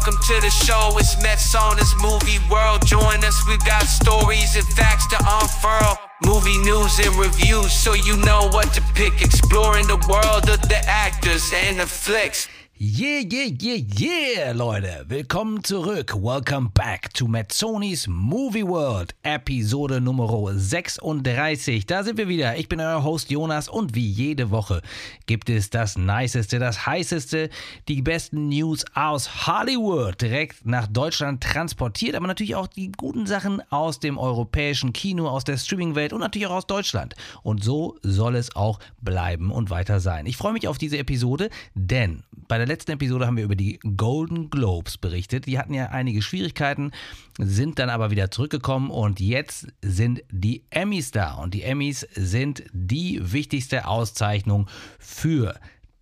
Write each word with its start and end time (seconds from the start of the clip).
Welcome 0.00 0.22
to 0.28 0.40
the 0.40 0.48
show, 0.48 0.96
it's 0.96 1.22
Mets 1.22 1.54
on 1.54 1.76
this 1.76 1.94
movie 2.00 2.38
world. 2.50 2.86
Join 2.86 3.22
us, 3.22 3.46
we've 3.46 3.62
got 3.66 3.82
stories 3.82 4.56
and 4.56 4.64
facts 4.64 5.06
to 5.08 5.16
unfurl. 5.20 5.98
Movie 6.24 6.56
news 6.56 6.98
and 7.00 7.14
reviews, 7.16 7.70
so 7.74 7.92
you 7.92 8.16
know 8.16 8.48
what 8.48 8.72
to 8.72 8.80
pick. 8.94 9.20
Exploring 9.20 9.88
the 9.88 9.98
world 10.08 10.48
of 10.48 10.62
the 10.70 10.80
actors 10.88 11.52
and 11.54 11.80
the 11.80 11.86
flicks. 11.86 12.48
Yeah, 12.82 13.20
yeah, 13.30 13.50
yeah, 13.60 13.82
yeah, 13.98 14.52
Leute. 14.52 15.04
Willkommen 15.06 15.62
zurück. 15.62 16.14
Welcome 16.14 16.70
back 16.72 17.12
to 17.12 17.26
Mazzonis 17.26 18.08
Movie 18.08 18.66
World, 18.66 19.14
Episode 19.22 20.00
Nummer 20.00 20.26
36. 20.54 21.84
Da 21.84 22.02
sind 22.02 22.16
wir 22.16 22.26
wieder. 22.26 22.56
Ich 22.56 22.70
bin 22.70 22.80
euer 22.80 23.04
Host 23.04 23.30
Jonas 23.30 23.68
und 23.68 23.94
wie 23.94 24.08
jede 24.08 24.50
Woche 24.50 24.80
gibt 25.26 25.50
es 25.50 25.68
das 25.68 25.98
Niceste, 25.98 26.58
das 26.58 26.86
Heißeste, 26.86 27.50
die 27.86 28.00
besten 28.00 28.48
News 28.48 28.86
aus 28.94 29.46
Hollywood 29.46 30.18
direkt 30.22 30.64
nach 30.64 30.86
Deutschland 30.86 31.42
transportiert, 31.42 32.14
aber 32.14 32.28
natürlich 32.28 32.54
auch 32.54 32.66
die 32.66 32.92
guten 32.92 33.26
Sachen 33.26 33.60
aus 33.68 34.00
dem 34.00 34.16
europäischen 34.16 34.94
Kino, 34.94 35.28
aus 35.28 35.44
der 35.44 35.58
Streamingwelt 35.58 36.14
und 36.14 36.20
natürlich 36.20 36.48
auch 36.48 36.56
aus 36.56 36.66
Deutschland. 36.66 37.14
Und 37.42 37.62
so 37.62 37.98
soll 38.00 38.36
es 38.36 38.56
auch 38.56 38.78
bleiben 39.02 39.52
und 39.52 39.68
weiter 39.68 40.00
sein. 40.00 40.24
Ich 40.24 40.38
freue 40.38 40.54
mich 40.54 40.66
auf 40.66 40.78
diese 40.78 40.96
Episode, 40.96 41.50
denn 41.74 42.22
bei 42.48 42.56
der 42.56 42.69
letzten 42.70 42.92
Episode 42.92 43.26
haben 43.26 43.36
wir 43.36 43.44
über 43.44 43.56
die 43.56 43.80
Golden 43.96 44.48
Globes 44.48 44.96
berichtet. 44.96 45.46
Die 45.46 45.58
hatten 45.58 45.74
ja 45.74 45.86
einige 45.86 46.22
Schwierigkeiten, 46.22 46.92
sind 47.38 47.80
dann 47.80 47.90
aber 47.90 48.12
wieder 48.12 48.30
zurückgekommen 48.30 48.90
und 48.90 49.18
jetzt 49.18 49.66
sind 49.82 50.22
die 50.30 50.62
Emmys 50.70 51.10
da. 51.10 51.34
Und 51.34 51.52
die 51.52 51.62
Emmys 51.62 52.06
sind 52.14 52.62
die 52.72 53.20
wichtigste 53.32 53.88
Auszeichnung 53.88 54.68
für 55.00 55.58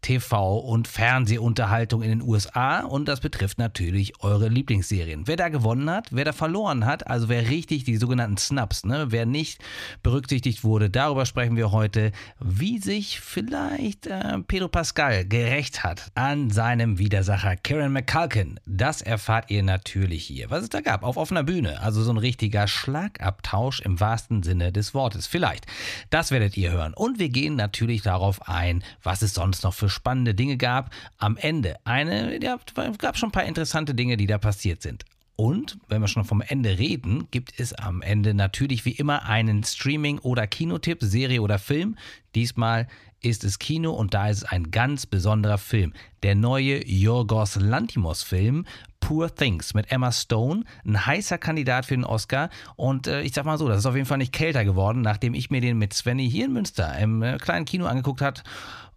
TV- 0.09 0.61
und 0.61 0.89
Fernsehunterhaltung 0.89 2.01
in 2.01 2.09
den 2.09 2.23
USA 2.23 2.81
und 2.81 3.09
das 3.09 3.21
betrifft 3.21 3.59
natürlich 3.59 4.23
eure 4.23 4.49
Lieblingsserien. 4.49 5.27
Wer 5.27 5.37
da 5.37 5.51
gewonnen 5.51 5.91
hat, 5.91 6.07
wer 6.13 6.25
da 6.25 6.33
verloren 6.33 6.87
hat, 6.87 7.07
also 7.07 7.29
wer 7.29 7.51
richtig 7.51 7.85
die 7.85 7.99
sogenannten 7.99 8.39
Snaps, 8.39 8.87
ne, 8.87 9.09
wer 9.11 9.27
nicht 9.27 9.63
berücksichtigt 10.03 10.65
wurde, 10.65 10.89
darüber 10.89 11.27
sprechen 11.27 11.57
wir 11.57 11.73
heute, 11.73 12.13
wie 12.41 12.79
sich 12.79 13.21
vielleicht 13.21 14.07
äh, 14.07 14.39
Pedro 14.47 14.69
Pascal 14.69 15.27
gerecht 15.27 15.85
hat 15.85 16.11
an 16.15 16.49
seinem 16.49 16.99
Widersacher 16.99 17.57
Karen 17.57 17.93
McCulkin. 17.93 18.59
Das 18.65 19.03
erfahrt 19.03 19.51
ihr 19.51 19.63
natürlich 19.63 20.25
hier, 20.25 20.49
was 20.49 20.63
es 20.63 20.71
da 20.71 20.81
gab, 20.81 21.03
auf 21.03 21.19
offener 21.19 21.43
Bühne. 21.43 21.83
Also 21.83 22.03
so 22.03 22.11
ein 22.13 22.17
richtiger 22.17 22.67
Schlagabtausch 22.67 23.81
im 23.81 24.01
wahrsten 24.01 24.43
Sinne 24.43 24.73
des 24.73 24.95
Wortes. 24.95 25.27
Vielleicht. 25.27 25.67
Das 26.09 26.31
werdet 26.31 26.57
ihr 26.57 26.71
hören. 26.73 26.95
Und 26.95 27.19
wir 27.19 27.29
gehen 27.29 27.57
natürlich 27.57 28.01
darauf 28.01 28.49
ein, 28.49 28.83
was 29.03 29.21
es 29.21 29.35
sonst 29.35 29.65
noch 29.65 29.75
für 29.75 29.98
spannende 29.99 30.35
Dinge 30.35 30.57
gab. 30.57 30.91
Am 31.19 31.37
Ende 31.37 31.77
eine, 31.85 32.43
ja, 32.43 32.59
gab 32.99 33.19
schon 33.19 33.29
ein 33.29 33.33
paar 33.33 33.45
interessante 33.45 33.95
Dinge, 33.95 34.17
die 34.17 34.27
da 34.27 34.39
passiert 34.39 34.81
sind. 34.83 35.05
Und 35.37 35.79
wenn 35.89 36.01
wir 36.01 36.09
schon 36.09 36.25
vom 36.25 36.41
Ende 36.41 36.79
reden, 36.79 37.29
gibt 37.31 37.61
es 37.61 37.73
am 37.73 38.03
Ende 38.03 38.35
natürlich 38.35 38.85
wie 38.85 38.93
immer 38.93 39.27
einen 39.27 39.63
Streaming- 39.63 40.19
oder 40.19 40.49
Kinotipp, 40.49 40.99
Serie 41.01 41.43
oder 41.43 41.61
Film. 41.61 41.97
Diesmal 42.35 42.89
ist 43.21 43.45
es 43.45 43.61
Kino 43.61 43.93
und 43.93 44.15
da 44.15 44.29
ist 44.29 44.39
es 44.39 44.45
ein 44.45 44.71
ganz 44.73 45.07
besonderer 45.07 45.59
Film. 45.59 45.93
Der 46.25 46.35
neue 46.35 46.85
Yorgos 46.85 47.55
Lantimos-Film 47.57 48.67
Poor 49.09 49.35
Things 49.35 49.73
mit 49.73 49.91
Emma 49.91 50.13
Stone, 50.13 50.65
ein 50.85 51.07
heißer 51.07 51.39
Kandidat 51.39 51.87
für 51.87 51.95
den 51.95 52.05
Oscar. 52.05 52.51
Und 52.77 53.07
äh, 53.07 53.23
ich 53.23 53.33
sag 53.33 53.47
mal 53.47 53.57
so, 53.57 53.67
das 53.67 53.79
ist 53.79 53.87
auf 53.87 53.95
jeden 53.95 54.05
Fall 54.05 54.19
nicht 54.19 54.35
kälter 54.35 54.67
geworden, 54.67 55.01
nachdem 55.01 55.33
ich 55.33 55.49
mir 55.49 55.63
den 55.63 55.79
mit 55.79 55.95
Svenny 55.95 56.31
hier 56.31 56.45
in 56.45 56.53
Münster 56.53 56.95
im 56.99 57.23
äh, 57.23 57.39
kleinen 57.39 57.65
Kino 57.65 57.87
angeguckt 57.87 58.21
habe. 58.21 58.43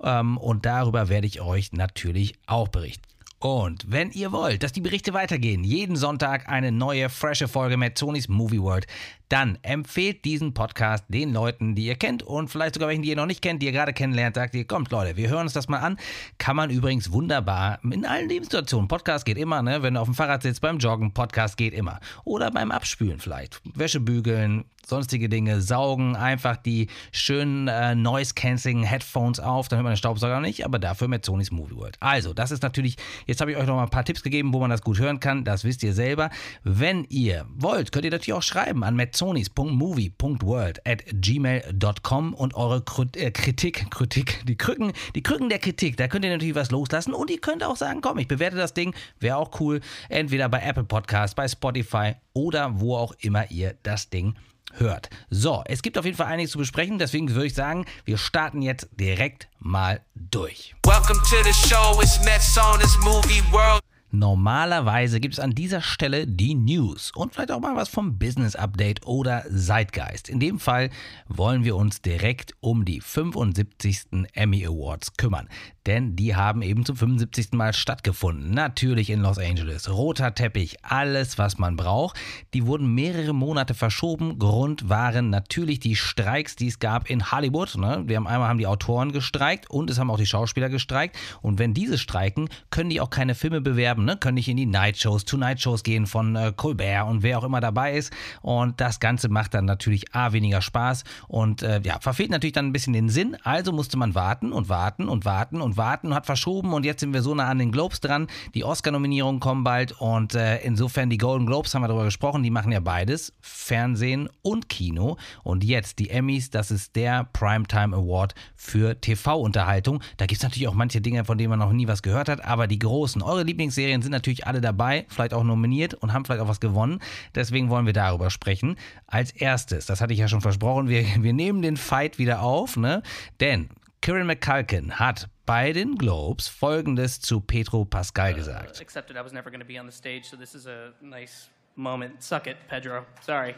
Ähm, 0.04 0.38
und 0.38 0.66
darüber 0.66 1.08
werde 1.08 1.28
ich 1.28 1.40
euch 1.40 1.72
natürlich 1.72 2.34
auch 2.46 2.68
berichten. 2.68 3.08
Und 3.40 3.90
wenn 3.90 4.12
ihr 4.12 4.34
wollt, 4.34 4.64
dass 4.64 4.74
die 4.74 4.82
Berichte 4.82 5.14
weitergehen, 5.14 5.64
jeden 5.64 5.96
Sonntag 5.96 6.50
eine 6.50 6.74
neue, 6.74 7.08
frische 7.08 7.48
Folge 7.48 7.78
mit 7.78 7.98
Tonys 7.98 8.28
Movie 8.28 8.62
World, 8.62 8.88
dann 9.32 9.58
empfehlt 9.62 10.26
diesen 10.26 10.54
Podcast 10.54 11.06
den 11.08 11.32
Leuten, 11.32 11.74
die 11.74 11.86
ihr 11.86 11.96
kennt 11.96 12.22
und 12.22 12.50
vielleicht 12.50 12.74
sogar 12.74 12.90
welchen, 12.90 13.02
die 13.02 13.10
ihr 13.10 13.16
noch 13.16 13.26
nicht 13.26 13.42
kennt, 13.42 13.62
die 13.62 13.66
ihr 13.68 13.72
gerade 13.72 13.94
kennenlernt. 13.94 14.36
Sagt 14.36 14.54
ihr, 14.56 14.66
kommt 14.66 14.92
Leute, 14.92 15.16
wir 15.16 15.30
hören 15.30 15.44
uns 15.44 15.54
das 15.54 15.70
mal 15.70 15.80
an. 15.80 15.98
Kann 16.38 16.58
man 16.58 16.70
übrigens 16.70 17.14
wunderbar 17.14 17.80
in 17.84 18.06
allen 18.06 18.28
Lebenssituationen. 18.28 18.90
Podcast 18.90 19.26
geht 19.26 19.38
immer, 19.38 19.62
ne? 19.62 19.84
Wenn 19.84 19.94
du 19.94 20.02
auf 20.02 20.08
dem 20.08 20.16
Fahrrad 20.16 20.44
sitzt, 20.44 20.60
beim 20.60 20.80
Joggen, 20.80 21.14
Podcast 21.14 21.56
geht 21.56 21.74
immer. 21.74 22.02
Oder 22.26 22.52
beim 22.52 22.72
Abspülen 22.72 23.20
vielleicht. 23.20 23.62
Wäsche 23.74 24.02
bügeln, 24.02 24.66
sonstige 24.86 25.30
Dinge, 25.30 25.62
saugen 25.62 26.16
einfach 26.16 26.58
die 26.58 26.88
schönen 27.12 27.68
äh, 27.68 27.96
Noise-Canceling-Headphones 27.96 29.40
auf, 29.40 29.68
dann 29.68 29.78
hört 29.78 29.84
man 29.84 29.94
den 29.94 29.98
Staubsauger 29.98 30.40
nicht, 30.40 30.66
aber 30.66 30.80
dafür 30.80 31.08
mit 31.08 31.26
Sony's 31.26 31.52
Movie 31.52 31.76
World. 31.76 31.98
Also, 32.00 32.34
das 32.34 32.52
ist 32.52 32.64
natürlich, 32.64 32.98
jetzt 33.26 33.42
habe 33.42 33.52
ich 33.52 33.58
euch 33.58 33.68
noch 33.68 33.76
mal 33.76 33.84
ein 33.84 33.90
paar 33.90 34.06
Tipps 34.06 34.24
gegeben, 34.24 34.54
wo 34.54 34.60
man 34.60 34.70
das 34.70 34.82
gut 34.82 35.00
hören 35.00 35.20
kann, 35.20 35.44
das 35.44 35.64
wisst 35.64 35.84
ihr 35.84 35.94
selber. 35.94 36.30
Wenn 36.64 37.06
ihr 37.10 37.46
wollt, 37.56 37.92
könnt 37.92 38.06
ihr 38.06 38.12
natürlich 38.12 38.34
auch 38.34 38.44
schreiben 38.44 38.84
an 38.84 38.96
metzonis.movie.world 39.22 40.86
at 40.86 41.04
gmail.com 41.14 42.34
und 42.34 42.56
eure 42.56 42.84
äh, 43.16 43.32
Kritik, 43.32 43.92
Kritik, 43.92 44.44
die 44.48 44.58
Krücken, 44.58 44.94
die 45.16 45.22
Krücken 45.22 45.50
der 45.50 45.60
Kritik, 45.60 45.98
da 45.98 46.08
könnt 46.08 46.26
ihr 46.26 46.32
natürlich 46.32 46.56
was 46.56 46.72
loslassen 46.72 47.14
und 47.14 47.30
ihr 47.30 47.40
könnt 47.40 47.64
auch 47.64 47.76
sagen, 47.76 48.02
komm, 48.02 48.18
ich 48.18 48.28
bewerte 48.28 48.58
das 48.58 48.74
Ding, 48.74 48.96
wäre 49.20 49.38
auch 49.38 49.60
cool, 49.60 49.82
entweder 50.10 50.50
bei 50.50 50.62
Apple 50.62 50.84
Podcast, 50.84 51.36
bei 51.36 51.48
Spotify 51.48 52.14
oder 52.34 52.80
wo 52.80 52.96
auch 52.98 53.14
immer 53.20 53.50
ihr 53.52 53.76
das 53.84 54.10
Ding 54.10 54.36
hört. 54.74 55.10
So, 55.30 55.62
es 55.66 55.82
gibt 55.82 55.98
auf 55.98 56.06
jeden 56.06 56.18
Fall 56.18 56.28
einiges 56.28 56.52
zu 56.52 56.58
besprechen, 56.58 56.98
deswegen 56.98 57.30
würde 57.30 57.48
ich 57.48 57.54
sagen, 57.54 57.86
wir 58.06 58.18
starten 58.18 58.62
jetzt 58.62 58.90
direkt 59.00 59.50
mal 59.60 60.02
durch. 60.16 60.74
Welcome 60.86 61.20
to 61.30 61.44
the 61.44 61.54
show, 61.54 62.00
it's 62.02 62.24
Mets 62.26 62.58
on 62.58 62.80
this 62.80 62.98
movie 63.00 63.44
world. 63.52 63.82
Normalerweise 64.14 65.22
gibt 65.22 65.36
es 65.36 65.40
an 65.40 65.56
dieser 65.56 65.80
Stelle 65.80 66.28
die 66.28 66.54
News 66.54 67.12
und 67.16 67.34
vielleicht 67.34 67.52
auch 67.52 67.62
mal 67.62 67.78
was 67.78 67.88
vom 67.88 68.20
Business 68.20 68.58
Update 68.58 69.08
oder 69.08 69.46
Zeitgeist. 69.56 70.28
In 70.28 70.42
dem 70.42 70.60
Fall 70.60 70.90
wollen 71.30 71.64
wir 71.64 71.78
uns 71.78 72.02
direkt 72.02 72.54
um 72.60 72.84
die 72.84 73.00
75. 73.00 74.28
Emmy 74.34 74.66
Awards 74.66 75.14
kümmern, 75.16 75.48
denn 75.88 76.16
die 76.16 76.36
haben 76.36 76.62
eben 76.62 76.86
zum 76.86 76.96
75. 76.96 77.54
Mal 77.54 77.74
stattgefunden. 77.74 78.52
Natürlich 78.52 79.10
in 79.10 79.22
Los 79.22 79.38
Angeles. 79.38 79.90
Roter 79.90 80.36
Teppich, 80.36 80.78
alles, 80.84 81.38
was 81.38 81.58
man 81.58 81.76
braucht. 81.76 82.18
Die 82.54 82.66
wurden 82.68 82.94
mehrere 82.94 83.34
Monate 83.34 83.74
verschoben. 83.74 84.38
Grund 84.40 84.90
waren 84.90 85.30
natürlich 85.30 85.80
die 85.80 85.96
Streiks, 85.96 86.56
die 86.56 86.68
es 86.68 86.80
gab 86.80 87.10
in 87.10 87.32
Hollywood. 87.32 87.78
Ne? 87.78 88.04
Wir 88.06 88.18
haben 88.18 88.28
einmal 88.28 88.50
haben 88.50 88.60
die 88.60 88.68
Autoren 88.68 89.12
gestreikt 89.12 89.70
und 89.70 89.90
es 89.90 90.00
haben 90.00 90.12
auch 90.12 90.18
die 90.18 90.26
Schauspieler 90.26 90.70
gestreikt. 90.70 91.18
Und 91.42 91.60
wenn 91.60 91.74
diese 91.74 91.98
streiken, 91.98 92.50
können 92.70 92.90
die 92.90 93.02
auch 93.02 93.10
keine 93.10 93.36
Filme 93.36 93.62
bewerben 93.62 94.06
ne, 94.06 94.18
können 94.18 94.36
nicht 94.36 94.48
in 94.48 94.58
die 94.58 94.66
Night-Shows, 94.66 95.26
Tonight-Shows 95.26 95.84
gehen 95.84 96.06
von 96.06 96.36
äh, 96.36 96.54
Colbert 96.56 97.08
und 97.08 97.24
wer 97.24 97.40
auch 97.40 97.44
immer 97.44 97.62
dabei 97.62 97.94
ist. 97.94 98.14
Und 98.42 98.80
das 98.80 99.00
Ganze 99.00 99.30
macht 99.30 99.54
dann 99.54 99.66
natürlich 99.66 100.14
A, 100.14 100.34
weniger 100.34 100.62
Spaß 100.62 101.04
und 101.28 101.64
äh, 101.64 101.82
ja, 101.84 102.00
verfehlt 102.00 102.32
natürlich 102.32 102.54
dann 102.54 102.68
ein 102.68 102.74
bisschen 102.74 102.94
den 102.94 103.10
Sinn. 103.10 103.38
Also 103.44 103.72
musste 103.72 103.98
man 103.98 104.16
warten 104.16 104.52
und 104.52 104.70
warten 104.70 105.08
und 105.08 105.26
warten 105.26 105.62
und 105.62 105.71
warten 105.78 106.08
und 106.08 106.16
hat 106.16 106.26
verschoben 106.26 106.74
und 106.74 106.86
jetzt 106.86 107.02
sind 107.02 107.14
wir 107.14 107.22
so 107.22 107.36
nah 107.36 107.50
an 107.50 107.60
den 107.60 107.72
Globes 107.72 108.00
dran. 108.00 108.28
Die 108.56 108.64
Oscar-Nominierungen 108.64 109.40
kommen 109.40 109.64
bald 109.64 109.94
und 110.00 110.36
äh, 110.36 110.58
insofern 110.62 111.10
die 111.10 111.18
Golden 111.18 111.46
Globes 111.46 111.74
haben 111.74 111.84
wir 111.84 111.88
darüber 111.88 112.06
gesprochen, 112.06 112.44
die 112.44 112.50
machen 112.50 112.72
ja 112.72 112.80
beides, 112.80 113.34
Fernsehen 113.42 114.30
und 114.42 114.70
Kino. 114.70 115.18
Und 115.44 115.64
jetzt 115.64 116.00
die 116.00 116.10
Emmys, 116.10 116.50
das 116.50 116.72
ist 116.72 116.96
der 116.96 117.26
Primetime 117.34 117.96
Award 117.96 118.36
für 118.56 119.00
TV-Unterhaltung. 119.00 120.02
Da 120.18 120.26
gibt 120.26 120.38
es 120.38 120.44
natürlich 120.44 120.68
auch 120.68 120.74
manche 120.74 121.02
Dinge, 121.02 121.26
von 121.26 121.38
denen 121.38 121.50
man 121.50 121.60
noch 121.60 121.72
nie 121.72 121.88
was 121.88 122.02
gehört 122.02 122.30
hat, 122.30 122.44
aber 122.46 122.68
die 122.68 122.80
großen, 122.80 123.22
eure 123.22 123.44
Lieblingsserien, 123.44 123.82
Serien 123.82 124.02
sind 124.04 124.12
natürlich 124.12 124.46
alle 124.48 124.62
dabei, 124.62 125.06
vielleicht 125.10 125.34
auch 125.34 125.44
nominiert 125.44 125.96
und 125.96 126.14
haben 126.14 126.24
vielleicht 126.24 126.42
auch 126.42 126.48
was 126.48 126.60
gewonnen. 126.60 127.00
Deswegen 127.36 127.70
wollen 127.70 127.86
wir 127.86 127.94
darüber 127.94 128.30
sprechen. 128.30 128.78
Als 129.08 129.32
erstes, 129.32 129.86
das 129.86 130.02
hatte 130.02 130.14
ich 130.14 130.20
ja 130.20 130.28
schon 130.28 130.42
versprochen, 130.42 130.88
wir, 130.88 131.04
wir 131.20 131.34
nehmen 131.34 131.62
den 131.62 131.78
Fight 131.78 132.20
wieder 132.20 132.42
auf, 132.42 132.78
ne? 132.78 133.02
Denn 133.40 133.70
Kieran 134.02 134.28
McCulkin 134.28 135.00
hat 135.00 135.30
bei 135.52 135.74
den 135.74 135.98
Globes 135.98 136.48
folgendes 136.48 137.20
zu 137.20 137.42
Pedro 137.42 137.84
Pascal 137.84 138.34
gesagt. 138.34 138.78
Uh, 138.78 138.82
accepted 138.82 139.18
I 139.18 139.22
was 139.22 139.34
never 139.34 139.52
going 139.52 139.60
to 139.60 139.66
be 139.66 139.78
on 139.78 139.86
the 139.86 139.92
stage, 139.92 140.24
so 140.30 140.38
this 140.38 140.56
is 140.56 140.66
a 140.66 140.94
nice 141.02 141.50
moment. 141.76 142.24
Suck 142.24 142.48
it, 142.48 142.56
Pedro. 142.70 143.06
Sorry. 143.20 143.54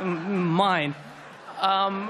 Mine. 0.02 0.94
Um, 1.60 2.08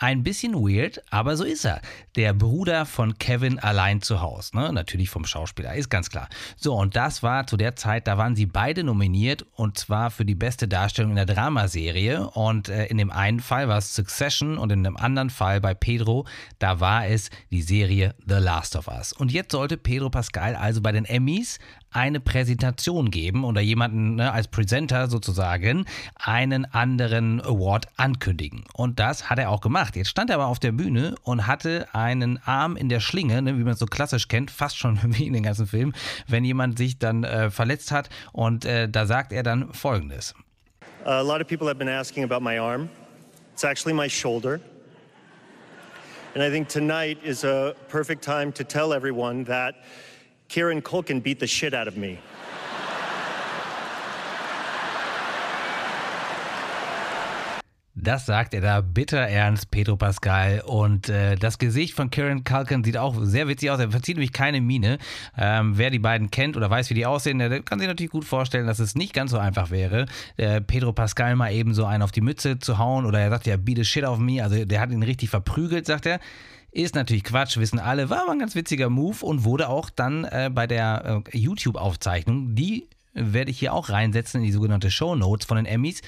ein 0.00 0.22
bisschen 0.22 0.54
weird, 0.54 1.02
aber 1.10 1.36
so 1.36 1.44
ist 1.44 1.66
er. 1.66 1.82
Der 2.16 2.32
Bruder 2.32 2.86
von 2.86 3.18
Kevin 3.18 3.58
allein 3.58 4.00
zu 4.00 4.22
Hause. 4.22 4.56
Ne? 4.56 4.72
Natürlich 4.72 5.10
vom 5.10 5.26
Schauspieler, 5.26 5.74
ist 5.74 5.90
ganz 5.90 6.08
klar. 6.08 6.28
So, 6.56 6.74
und 6.74 6.96
das 6.96 7.22
war 7.22 7.46
zu 7.46 7.56
der 7.56 7.76
Zeit, 7.76 8.06
da 8.06 8.16
waren 8.16 8.34
sie 8.34 8.46
beide 8.46 8.84
nominiert 8.84 9.44
und 9.54 9.78
zwar 9.78 10.10
für 10.10 10.24
die 10.24 10.34
beste 10.34 10.66
Darstellung 10.66 11.10
in 11.10 11.16
der 11.16 11.26
Dramaserie. 11.26 12.26
Und 12.30 12.70
äh, 12.70 12.86
in 12.86 12.96
dem 12.96 13.10
einen 13.10 13.40
Fall 13.40 13.68
war 13.68 13.78
es 13.78 13.94
Succession 13.94 14.56
und 14.56 14.72
in 14.72 14.82
dem 14.82 14.96
anderen 14.96 15.28
Fall 15.30 15.60
bei 15.60 15.74
Pedro, 15.74 16.26
da 16.58 16.80
war 16.80 17.06
es 17.06 17.28
die 17.50 17.62
Serie 17.62 18.14
The 18.26 18.36
Last 18.36 18.76
of 18.76 18.88
Us. 18.88 19.12
Und 19.12 19.30
jetzt 19.30 19.52
sollte 19.52 19.76
Pedro 19.76 20.08
Pascal 20.08 20.56
also 20.56 20.80
bei 20.80 20.92
den 20.92 21.04
Emmys 21.04 21.58
eine 21.96 22.20
Präsentation 22.20 23.10
geben 23.10 23.44
oder 23.44 23.60
jemanden 23.62 24.16
ne, 24.16 24.30
als 24.30 24.48
Presenter 24.48 25.08
sozusagen 25.08 25.86
einen 26.16 26.66
anderen 26.66 27.40
Award 27.40 27.86
ankündigen. 27.96 28.64
Und 28.74 29.00
das 29.00 29.30
hat 29.30 29.38
er 29.38 29.50
auch 29.50 29.62
gemacht. 29.62 29.96
Jetzt 29.96 30.10
stand 30.10 30.28
er 30.30 30.36
aber 30.36 30.46
auf 30.46 30.58
der 30.58 30.72
Bühne 30.72 31.14
und 31.22 31.46
hatte 31.46 31.88
seinen 32.06 32.38
Arm 32.44 32.76
in 32.76 32.88
der 32.88 33.00
Schlinge, 33.00 33.42
ne, 33.42 33.58
wie 33.58 33.64
man 33.64 33.72
es 33.72 33.80
so 33.80 33.86
klassisch 33.86 34.28
kennt, 34.28 34.50
fast 34.50 34.78
schon 34.78 34.98
wie 35.18 35.26
in 35.26 35.32
den 35.32 35.42
ganzen 35.42 35.66
Filmen, 35.66 35.94
wenn 36.28 36.44
jemand 36.44 36.78
sich 36.78 36.98
dann 36.98 37.24
äh, 37.24 37.50
verletzt 37.50 37.90
hat. 37.90 38.08
Und 38.32 38.64
äh, 38.64 38.88
da 38.88 39.06
sagt 39.06 39.32
er 39.32 39.42
dann 39.42 39.72
Folgendes. 39.72 40.34
A 41.04 41.20
lot 41.20 41.40
of 41.40 41.46
people 41.46 41.66
have 41.68 41.78
been 41.78 41.88
asking 41.88 42.24
about 42.24 42.40
my 42.40 42.58
arm. 42.58 42.88
It's 43.52 43.64
actually 43.64 43.94
my 43.94 44.08
shoulder. 44.08 44.60
And 46.34 46.42
I 46.42 46.50
think 46.50 46.68
tonight 46.68 47.18
is 47.24 47.44
a 47.44 47.74
perfect 47.88 48.22
time 48.22 48.52
to 48.52 48.64
tell 48.64 48.92
everyone 48.92 49.44
that 49.44 49.74
Kieran 50.48 50.82
Culkin 50.82 51.22
beat 51.22 51.40
the 51.40 51.46
shit 51.46 51.74
out 51.74 51.88
of 51.88 51.96
me. 51.96 52.18
Das 58.06 58.24
sagt 58.24 58.54
er 58.54 58.60
da 58.60 58.82
bitter 58.82 59.18
ernst, 59.18 59.72
Pedro 59.72 59.96
Pascal. 59.96 60.62
Und 60.64 61.08
äh, 61.08 61.34
das 61.34 61.58
Gesicht 61.58 61.92
von 61.92 62.08
Kieran 62.08 62.44
Culkin 62.44 62.84
sieht 62.84 62.96
auch 62.96 63.16
sehr 63.22 63.48
witzig 63.48 63.72
aus. 63.72 63.80
Er 63.80 63.90
verzieht 63.90 64.14
nämlich 64.14 64.32
keine 64.32 64.60
Miene. 64.60 64.98
Ähm, 65.36 65.76
wer 65.76 65.90
die 65.90 65.98
beiden 65.98 66.30
kennt 66.30 66.56
oder 66.56 66.70
weiß, 66.70 66.88
wie 66.90 66.94
die 66.94 67.04
aussehen, 67.04 67.40
der 67.40 67.62
kann 67.62 67.80
sich 67.80 67.88
natürlich 67.88 68.12
gut 68.12 68.24
vorstellen, 68.24 68.68
dass 68.68 68.78
es 68.78 68.94
nicht 68.94 69.12
ganz 69.12 69.32
so 69.32 69.38
einfach 69.38 69.72
wäre, 69.72 70.06
äh, 70.36 70.60
Pedro 70.60 70.92
Pascal 70.92 71.34
mal 71.34 71.52
eben 71.52 71.74
so 71.74 71.84
einen 71.84 72.04
auf 72.04 72.12
die 72.12 72.20
Mütze 72.20 72.60
zu 72.60 72.78
hauen. 72.78 73.06
Oder 73.06 73.18
er 73.18 73.30
sagt 73.30 73.48
ja, 73.48 73.56
beat 73.56 73.80
a 73.80 73.84
shit 73.84 74.04
auf 74.04 74.20
me. 74.20 74.40
Also 74.40 74.64
der 74.64 74.80
hat 74.80 74.92
ihn 74.92 75.02
richtig 75.02 75.30
verprügelt, 75.30 75.86
sagt 75.86 76.06
er. 76.06 76.20
Ist 76.70 76.94
natürlich 76.94 77.24
Quatsch, 77.24 77.56
wissen 77.56 77.80
alle. 77.80 78.08
War 78.08 78.22
aber 78.22 78.32
ein 78.32 78.38
ganz 78.38 78.54
witziger 78.54 78.88
Move 78.88 79.26
und 79.26 79.42
wurde 79.42 79.68
auch 79.68 79.90
dann 79.90 80.22
äh, 80.26 80.48
bei 80.52 80.68
der 80.68 81.22
äh, 81.32 81.36
YouTube-Aufzeichnung, 81.36 82.54
die 82.54 82.86
werde 83.16 83.50
ich 83.50 83.58
hier 83.58 83.72
auch 83.72 83.88
reinsetzen 83.88 84.40
in 84.40 84.46
die 84.46 84.52
sogenannte 84.52 84.90
Show 84.90 85.16
Notes 85.16 85.46
von 85.46 85.56
den 85.56 85.66
Emmys. 85.66 86.02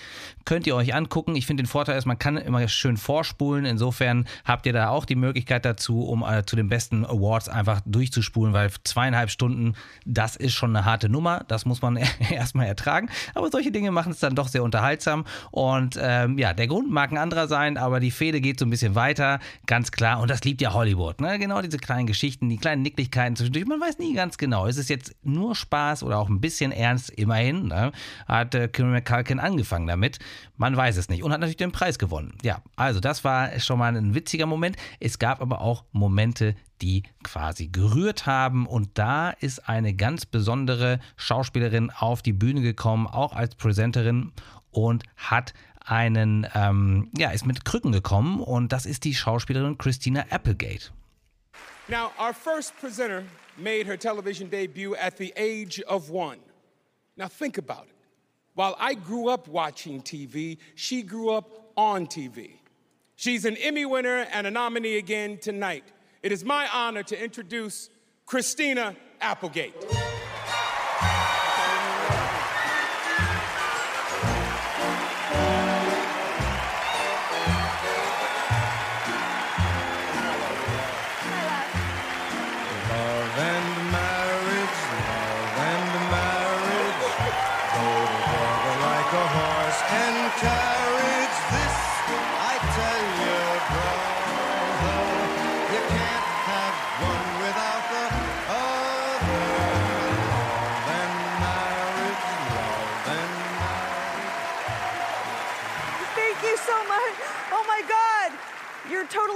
Könnt 0.44 0.66
ihr 0.66 0.76
euch 0.76 0.94
angucken. 0.94 1.34
Ich 1.36 1.46
finde 1.46 1.62
den 1.62 1.68
Vorteil 1.68 1.98
ist, 1.98 2.04
man 2.04 2.18
kann 2.18 2.36
immer 2.36 2.66
schön 2.68 2.96
vorspulen. 2.96 3.64
Insofern 3.64 4.26
habt 4.44 4.66
ihr 4.66 4.72
da 4.72 4.90
auch 4.90 5.04
die 5.04 5.14
Möglichkeit 5.14 5.64
dazu, 5.64 6.02
um 6.02 6.22
äh, 6.22 6.44
zu 6.44 6.56
den 6.56 6.68
besten 6.68 7.04
Awards 7.04 7.48
einfach 7.48 7.80
durchzuspulen, 7.86 8.52
weil 8.52 8.70
zweieinhalb 8.84 9.30
Stunden, 9.30 9.74
das 10.04 10.36
ist 10.36 10.54
schon 10.54 10.76
eine 10.76 10.84
harte 10.84 11.08
Nummer. 11.08 11.44
Das 11.48 11.64
muss 11.64 11.82
man 11.82 11.96
erstmal 12.30 12.66
ertragen. 12.66 13.08
Aber 13.34 13.50
solche 13.50 13.72
Dinge 13.72 13.90
machen 13.90 14.12
es 14.12 14.20
dann 14.20 14.34
doch 14.34 14.48
sehr 14.48 14.62
unterhaltsam. 14.62 15.24
Und 15.50 15.98
ähm, 16.00 16.38
ja, 16.38 16.52
der 16.54 16.66
Grund 16.66 16.90
mag 16.90 17.10
ein 17.10 17.18
anderer 17.18 17.48
sein, 17.48 17.76
aber 17.76 18.00
die 18.00 18.10
Fehde 18.10 18.40
geht 18.40 18.58
so 18.58 18.66
ein 18.66 18.70
bisschen 18.70 18.94
weiter, 18.94 19.40
ganz 19.66 19.90
klar. 19.90 20.20
Und 20.20 20.30
das 20.30 20.44
liebt 20.44 20.60
ja 20.60 20.72
Hollywood. 20.72 21.20
Ne? 21.20 21.38
Genau 21.38 21.62
diese 21.62 21.78
kleinen 21.78 22.06
Geschichten, 22.06 22.48
die 22.48 22.58
kleinen 22.58 22.82
Nicklichkeiten 22.82 23.36
zwischendurch. 23.36 23.66
Man 23.66 23.80
weiß 23.80 23.98
nie 23.98 24.14
ganz 24.14 24.38
genau, 24.38 24.66
ist 24.66 24.76
es 24.76 24.88
jetzt 24.88 25.14
nur 25.22 25.54
Spaß 25.54 26.02
oder 26.02 26.18
auch 26.18 26.28
ein 26.28 26.40
bisschen 26.40 26.72
ernst 26.72 26.97
Ernst, 26.98 27.10
immerhin, 27.10 27.68
ne, 27.68 27.92
hat 28.26 28.54
äh, 28.54 28.68
Kieran 28.68 28.92
McCulkin 28.92 29.38
angefangen 29.38 29.86
damit. 29.86 30.18
Man 30.56 30.76
weiß 30.76 30.96
es 30.96 31.08
nicht 31.08 31.22
und 31.22 31.32
hat 31.32 31.40
natürlich 31.40 31.56
den 31.56 31.72
Preis 31.72 31.98
gewonnen. 31.98 32.36
Ja, 32.42 32.62
also 32.76 33.00
das 33.00 33.24
war 33.24 33.58
schon 33.60 33.78
mal 33.78 33.96
ein 33.96 34.14
witziger 34.14 34.46
Moment. 34.46 34.76
Es 34.98 35.18
gab 35.18 35.40
aber 35.40 35.60
auch 35.60 35.84
Momente, 35.92 36.56
die 36.82 37.04
quasi 37.22 37.68
gerührt 37.68 38.26
haben. 38.26 38.66
Und 38.66 38.90
da 38.94 39.30
ist 39.30 39.68
eine 39.68 39.94
ganz 39.94 40.26
besondere 40.26 40.98
Schauspielerin 41.16 41.90
auf 41.90 42.22
die 42.22 42.32
Bühne 42.32 42.62
gekommen, 42.62 43.06
auch 43.06 43.32
als 43.32 43.54
Präsenterin 43.54 44.32
und 44.70 45.04
hat 45.16 45.54
einen, 45.84 46.46
ähm, 46.54 47.10
ja, 47.16 47.30
ist 47.30 47.46
mit 47.46 47.64
Krücken 47.64 47.92
gekommen 47.92 48.40
und 48.40 48.72
das 48.72 48.84
ist 48.84 49.04
die 49.04 49.14
Schauspielerin 49.14 49.78
Christina 49.78 50.26
Applegate. 50.30 50.90
Now, 51.88 52.10
our 52.18 52.34
first 52.34 52.78
presenter 52.78 53.22
made 53.56 53.86
her 53.86 53.96
television 53.96 54.50
debut 54.50 54.96
at 54.98 55.16
the 55.16 55.32
age 55.36 55.82
of 55.88 56.10
one. 56.10 56.38
Now, 57.18 57.26
think 57.26 57.58
about 57.58 57.84
it. 57.84 57.94
While 58.54 58.76
I 58.78 58.94
grew 58.94 59.28
up 59.28 59.48
watching 59.48 60.00
TV, 60.00 60.58
she 60.76 61.02
grew 61.02 61.30
up 61.30 61.72
on 61.76 62.06
TV. 62.06 62.52
She's 63.16 63.44
an 63.44 63.56
Emmy 63.56 63.84
winner 63.84 64.26
and 64.32 64.46
a 64.46 64.50
nominee 64.50 64.98
again 64.98 65.38
tonight. 65.38 65.84
It 66.22 66.30
is 66.30 66.44
my 66.44 66.68
honor 66.72 67.02
to 67.02 67.22
introduce 67.22 67.90
Christina 68.24 68.96
Applegate. 69.20 69.74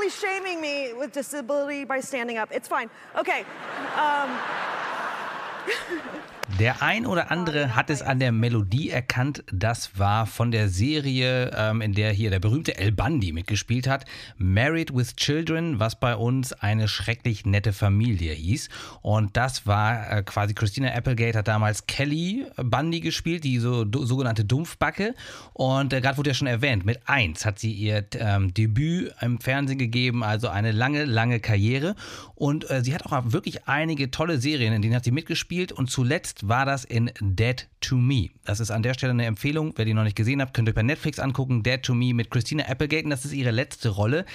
Shaming 0.09 0.61
me 0.61 0.93
with 0.93 1.13
disability 1.13 1.85
by 1.85 2.01
standing 2.01 2.39
up. 2.39 2.51
It's 2.53 2.69
fine. 2.69 2.91
Okay. 3.17 3.45
Um, 3.97 4.39
Der 6.63 6.81
ein 6.81 7.07
oder 7.07 7.33
andere 7.33 7.75
hat 7.75 7.91
es 7.91 8.03
an 8.03 8.21
der 8.21 8.31
Melodie 8.31 8.89
erkannt. 8.89 9.43
Das 9.53 9.99
war 9.99 10.27
von 10.27 10.53
der 10.53 10.69
Serie, 10.69 11.51
ähm, 11.57 11.81
in 11.81 11.93
der 11.93 12.13
hier 12.13 12.31
der 12.31 12.39
berühmte 12.39 12.79
El 12.79 12.93
Bundy 12.93 13.33
mitgespielt 13.33 13.89
hat. 13.89 14.05
Married 14.39 14.95
with 14.95 15.17
Children, 15.17 15.81
was 15.81 15.99
bei 15.99 16.15
uns 16.15 16.53
eine 16.53 16.87
schrecklich 16.87 17.45
nette 17.47 17.73
Familie 17.73 18.33
hieß. 18.33 18.69
Und 19.01 19.37
das 19.37 19.67
war 19.67 20.09
äh, 20.09 20.23
quasi 20.23 20.55
Christina 20.55 20.95
Applegate 20.95 21.37
hat 21.37 21.49
damals 21.49 21.89
Kelly 21.89 22.47
Bundy 22.57 23.01
gespielt, 23.01 23.43
die 23.43 23.59
so, 23.59 23.85
sogenannte 23.93 24.45
Dumpfbacke. 24.45 25.17
Und 25.55 25.93
äh, 25.93 26.01
gerade 26.01 26.17
wurde 26.17 26.31
ja 26.31 26.35
schon 26.35 26.47
erwähnt, 26.47 26.85
mit 26.85 27.01
eins 27.09 27.45
hat 27.45 27.59
sie 27.59 27.73
ihr 27.73 28.07
ähm, 28.21 28.55
Debüt 28.55 29.13
im 29.21 29.41
Fernsehen 29.41 29.79
gegeben, 29.79 30.23
also 30.23 30.47
eine 30.47 30.71
lange, 30.71 31.07
lange 31.07 31.41
Karriere. 31.41 31.97
Und 32.37 32.71
äh, 32.71 32.85
sie 32.85 32.95
hat 32.95 33.05
auch 33.05 33.33
wirklich 33.33 33.67
einige 33.67 34.13
tolle 34.13 34.39
Serien, 34.39 34.73
in 34.73 34.81
denen 34.81 34.95
hat 34.95 35.03
sie 35.03 35.11
mitgespielt. 35.11 35.73
Und 35.73 35.91
zuletzt 35.91 36.47
war 36.47 36.52
das 36.53 36.85
in 36.85 37.11
Dead 37.21 37.67
to 37.81 37.97
Me. 37.97 38.29
Das 38.45 38.61
ist 38.61 38.71
an 38.71 38.83
der 38.83 38.93
Stelle 38.95 39.13
eine 39.13 39.25
Empfehlung. 39.25 39.73
Wer 39.77 39.85
die 39.85 39.95
noch 39.95 40.05
nicht 40.05 40.17
gesehen 40.17 40.43
hat, 40.43 40.53
könnt 40.53 40.69
ihr 40.69 40.75
bei 40.75 40.83
Netflix 40.83 41.19
angucken. 41.19 41.63
Dead 41.63 41.83
to 41.83 41.95
Me 41.95 42.13
mit 42.13 42.31
Christina 42.31 42.65
Applegate. 42.65 43.09
Das 43.09 43.25
ist 43.25 43.33
ihre 43.33 43.51
letzte 43.51 43.89
Rolle. 43.89 44.27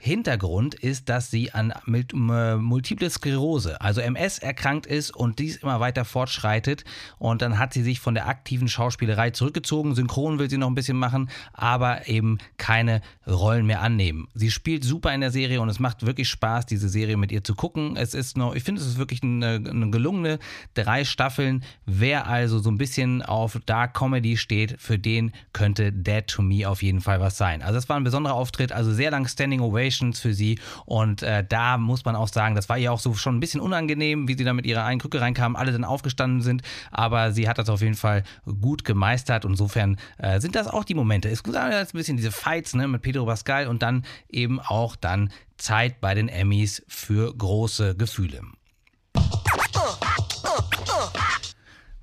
Hintergrund 0.00 0.74
ist, 0.74 1.08
dass 1.08 1.30
sie 1.30 1.52
an 1.52 1.72
Multiple 1.86 3.10
Sklerose, 3.10 3.80
also 3.80 4.00
MS, 4.00 4.38
erkrankt 4.38 4.86
ist 4.86 5.10
und 5.16 5.38
dies 5.38 5.56
immer 5.56 5.80
weiter 5.80 6.04
fortschreitet. 6.04 6.84
Und 7.18 7.42
dann 7.42 7.58
hat 7.58 7.72
sie 7.72 7.82
sich 7.82 8.00
von 8.00 8.14
der 8.14 8.28
aktiven 8.28 8.68
Schauspielerei 8.68 9.30
zurückgezogen. 9.30 9.94
Synchron 9.94 10.38
will 10.38 10.50
sie 10.50 10.58
noch 10.58 10.68
ein 10.68 10.74
bisschen 10.74 10.98
machen, 10.98 11.30
aber 11.52 12.06
eben 12.08 12.38
keine 12.56 13.00
Rollen 13.26 13.66
mehr 13.66 13.80
annehmen. 13.80 14.28
Sie 14.34 14.50
spielt 14.50 14.84
super 14.84 15.14
in 15.14 15.22
der 15.22 15.30
Serie 15.30 15.60
und 15.60 15.68
es 15.68 15.80
macht 15.80 16.04
wirklich 16.04 16.28
Spaß, 16.28 16.66
diese 16.66 16.88
Serie 16.88 17.16
mit 17.16 17.32
ihr 17.32 17.42
zu 17.42 17.54
gucken. 17.54 17.96
Es 17.96 18.14
ist 18.14 18.36
noch, 18.36 18.54
ich 18.54 18.62
finde, 18.62 18.80
es 18.80 18.86
ist 18.86 18.98
wirklich 18.98 19.22
eine, 19.22 19.54
eine 19.54 19.90
gelungene 19.90 20.38
drei 20.74 21.04
Staffeln. 21.04 21.63
Wer 21.86 22.26
also 22.26 22.58
so 22.58 22.70
ein 22.70 22.78
bisschen 22.78 23.22
auf 23.22 23.58
Dark 23.66 23.94
Comedy 23.94 24.36
steht, 24.36 24.76
für 24.78 24.98
den 24.98 25.32
könnte 25.52 25.92
Dead 25.92 26.26
to 26.26 26.42
Me 26.42 26.68
auf 26.68 26.82
jeden 26.82 27.00
Fall 27.00 27.20
was 27.20 27.36
sein. 27.36 27.62
Also 27.62 27.78
es 27.78 27.88
war 27.88 27.96
ein 27.96 28.04
besonderer 28.04 28.34
Auftritt, 28.34 28.72
also 28.72 28.92
sehr 28.92 29.10
lang 29.10 29.26
Standing 29.26 29.60
Ovations 29.60 30.20
für 30.20 30.34
sie 30.34 30.58
und 30.86 31.22
äh, 31.22 31.44
da 31.46 31.78
muss 31.78 32.04
man 32.04 32.16
auch 32.16 32.28
sagen, 32.28 32.54
das 32.54 32.68
war 32.68 32.78
ihr 32.78 32.92
auch 32.92 33.00
so 33.00 33.14
schon 33.14 33.36
ein 33.36 33.40
bisschen 33.40 33.60
unangenehm, 33.60 34.28
wie 34.28 34.36
sie 34.36 34.44
da 34.44 34.52
mit 34.52 34.66
ihrer 34.66 34.84
einen 34.84 35.00
Krücke 35.00 35.20
reinkam, 35.20 35.56
alle 35.56 35.72
dann 35.72 35.84
aufgestanden 35.84 36.42
sind, 36.42 36.62
aber 36.90 37.32
sie 37.32 37.48
hat 37.48 37.58
das 37.58 37.68
auf 37.68 37.80
jeden 37.80 37.94
Fall 37.94 38.22
gut 38.60 38.84
gemeistert 38.84 39.44
und 39.44 39.52
insofern 39.52 39.96
äh, 40.18 40.40
sind 40.40 40.54
das 40.54 40.66
auch 40.66 40.84
die 40.84 40.94
Momente. 40.94 41.28
Es 41.28 41.42
gibt 41.42 41.56
ein 41.56 41.86
bisschen 41.92 42.16
diese 42.16 42.32
Fights 42.32 42.74
ne, 42.74 42.88
mit 42.88 43.02
Pedro 43.02 43.26
Pascal 43.26 43.66
und 43.68 43.82
dann 43.82 44.04
eben 44.28 44.60
auch 44.60 44.96
dann 44.96 45.30
Zeit 45.56 46.00
bei 46.00 46.14
den 46.14 46.28
Emmys 46.28 46.82
für 46.88 47.34
große 47.34 47.96
Gefühle. 47.96 48.42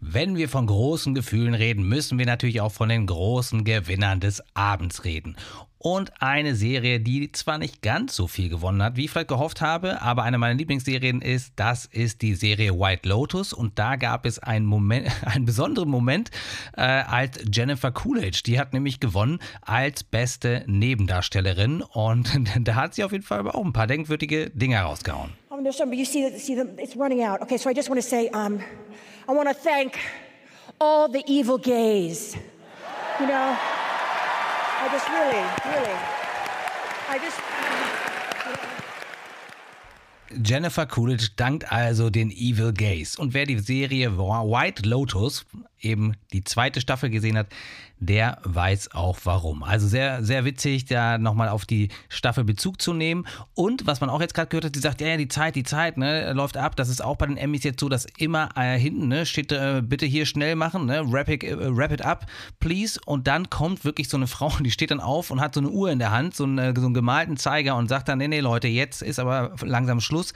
Wenn 0.03 0.35
wir 0.35 0.49
von 0.49 0.65
großen 0.65 1.13
Gefühlen 1.13 1.53
reden, 1.53 1.87
müssen 1.87 2.17
wir 2.17 2.25
natürlich 2.25 2.59
auch 2.59 2.71
von 2.71 2.89
den 2.89 3.05
großen 3.05 3.63
Gewinnern 3.63 4.19
des 4.19 4.41
Abends 4.55 5.05
reden. 5.05 5.35
Und 5.77 6.11
eine 6.19 6.55
Serie, 6.55 6.99
die 6.99 7.31
zwar 7.31 7.59
nicht 7.59 7.83
ganz 7.83 8.15
so 8.15 8.25
viel 8.25 8.49
gewonnen 8.49 8.81
hat, 8.81 8.97
wie 8.97 9.05
ich 9.05 9.11
vielleicht 9.11 9.27
gehofft 9.27 9.61
habe, 9.61 10.01
aber 10.01 10.23
eine 10.23 10.39
meiner 10.39 10.55
Lieblingsserien 10.55 11.21
ist, 11.21 11.53
das 11.55 11.85
ist 11.85 12.23
die 12.23 12.33
Serie 12.33 12.79
White 12.79 13.07
Lotus. 13.07 13.53
Und 13.53 13.77
da 13.77 13.95
gab 13.95 14.25
es 14.25 14.39
einen 14.39 14.65
Moment, 14.65 15.07
einen 15.25 15.45
besonderen 15.45 15.89
Moment 15.89 16.31
äh, 16.75 16.81
als 16.81 17.39
Jennifer 17.53 17.91
Coolidge. 17.91 18.41
Die 18.43 18.59
hat 18.59 18.73
nämlich 18.73 18.99
gewonnen 18.99 19.37
als 19.61 20.03
beste 20.03 20.63
Nebendarstellerin. 20.65 21.83
Und 21.83 22.39
da 22.59 22.73
hat 22.73 22.95
sie 22.95 23.03
auf 23.03 23.11
jeden 23.11 23.23
Fall 23.23 23.37
aber 23.37 23.53
auch 23.53 23.63
ein 23.63 23.73
paar 23.73 23.87
denkwürdige 23.87 24.49
Dinge 24.49 24.79
rausgehauen. 24.79 25.29
Oh, 25.51 25.57
no, 25.57 25.69
but 25.85 25.93
you 25.93 26.05
see, 26.05 26.27
see 26.39 26.59
it's 26.81 26.95
running 26.97 27.23
out. 27.23 27.39
Okay, 27.39 27.57
so 27.57 27.69
I 27.69 27.73
just 27.75 27.87
want 27.87 28.01
to 28.01 28.07
say, 28.07 28.29
um, 28.33 28.61
I 29.27 29.33
want 29.33 29.47
to 29.47 29.53
thank 29.53 29.99
all 30.79 31.07
the 31.07 31.23
evil 31.27 31.57
gays. 31.57 32.35
You 33.19 33.27
know, 33.27 33.55
I 33.55 34.89
just 34.91 35.07
really, 35.09 35.45
really, 35.75 35.97
I 37.07 37.19
just. 37.19 37.39
Jennifer 40.41 40.85
Coolidge 40.85 41.35
dankt 41.35 41.71
also 41.71 42.09
den 42.09 42.31
Evil 42.31 42.71
Gays. 42.71 43.17
Und 43.17 43.33
wer 43.33 43.45
die 43.45 43.59
Serie 43.59 44.17
White 44.17 44.87
Lotus, 44.87 45.45
eben 45.81 46.13
die 46.33 46.43
zweite 46.43 46.81
Staffel 46.81 47.09
gesehen 47.09 47.37
hat, 47.37 47.47
der 48.01 48.39
weiß 48.43 48.95
auch 48.95 49.19
warum. 49.25 49.61
Also 49.61 49.87
sehr, 49.87 50.23
sehr 50.23 50.43
witzig, 50.43 50.85
da 50.85 51.19
nochmal 51.19 51.49
auf 51.49 51.65
die 51.65 51.89
Staffel 52.09 52.43
Bezug 52.43 52.81
zu 52.81 52.93
nehmen. 52.93 53.27
Und 53.53 53.85
was 53.85 54.01
man 54.01 54.09
auch 54.09 54.19
jetzt 54.19 54.33
gerade 54.33 54.49
gehört 54.49 54.65
hat, 54.65 54.75
die 54.75 54.79
sagt, 54.79 55.01
ja, 55.01 55.07
ja, 55.07 55.17
die 55.17 55.27
Zeit, 55.27 55.55
die 55.55 55.63
Zeit, 55.63 55.97
ne, 55.97 56.33
läuft 56.33 56.57
ab. 56.57 56.75
Das 56.75 56.89
ist 56.89 57.03
auch 57.03 57.15
bei 57.17 57.27
den 57.27 57.37
Emmys 57.37 57.63
jetzt 57.63 57.79
so, 57.79 57.89
dass 57.89 58.07
immer 58.17 58.49
äh, 58.55 58.77
hinten, 58.79 59.07
ne, 59.07 59.27
steht, 59.27 59.51
äh, 59.51 59.83
bitte 59.85 60.07
hier 60.07 60.25
schnell 60.25 60.55
machen, 60.55 60.87
ne, 60.87 61.03
wrap 61.05 61.29
it, 61.29 61.43
äh, 61.43 61.55
wrap 61.55 61.91
it 61.91 62.01
up, 62.01 62.25
please. 62.59 62.99
Und 63.05 63.27
dann 63.27 63.51
kommt 63.51 63.85
wirklich 63.85 64.09
so 64.09 64.17
eine 64.17 64.25
Frau, 64.25 64.51
die 64.59 64.71
steht 64.71 64.89
dann 64.89 64.99
auf 64.99 65.29
und 65.29 65.39
hat 65.39 65.53
so 65.53 65.59
eine 65.59 65.69
Uhr 65.69 65.91
in 65.91 65.99
der 65.99 66.09
Hand, 66.09 66.35
so, 66.35 66.45
eine, 66.45 66.73
so 66.75 66.85
einen 66.85 66.95
gemalten 66.95 67.37
Zeiger 67.37 67.75
und 67.75 67.87
sagt 67.87 68.09
dann, 68.09 68.17
nee, 68.17 68.27
nee, 68.27 68.39
Leute, 68.39 68.67
jetzt 68.67 69.03
ist 69.03 69.19
aber 69.19 69.53
langsam 69.61 70.01
Schluss. 70.01 70.33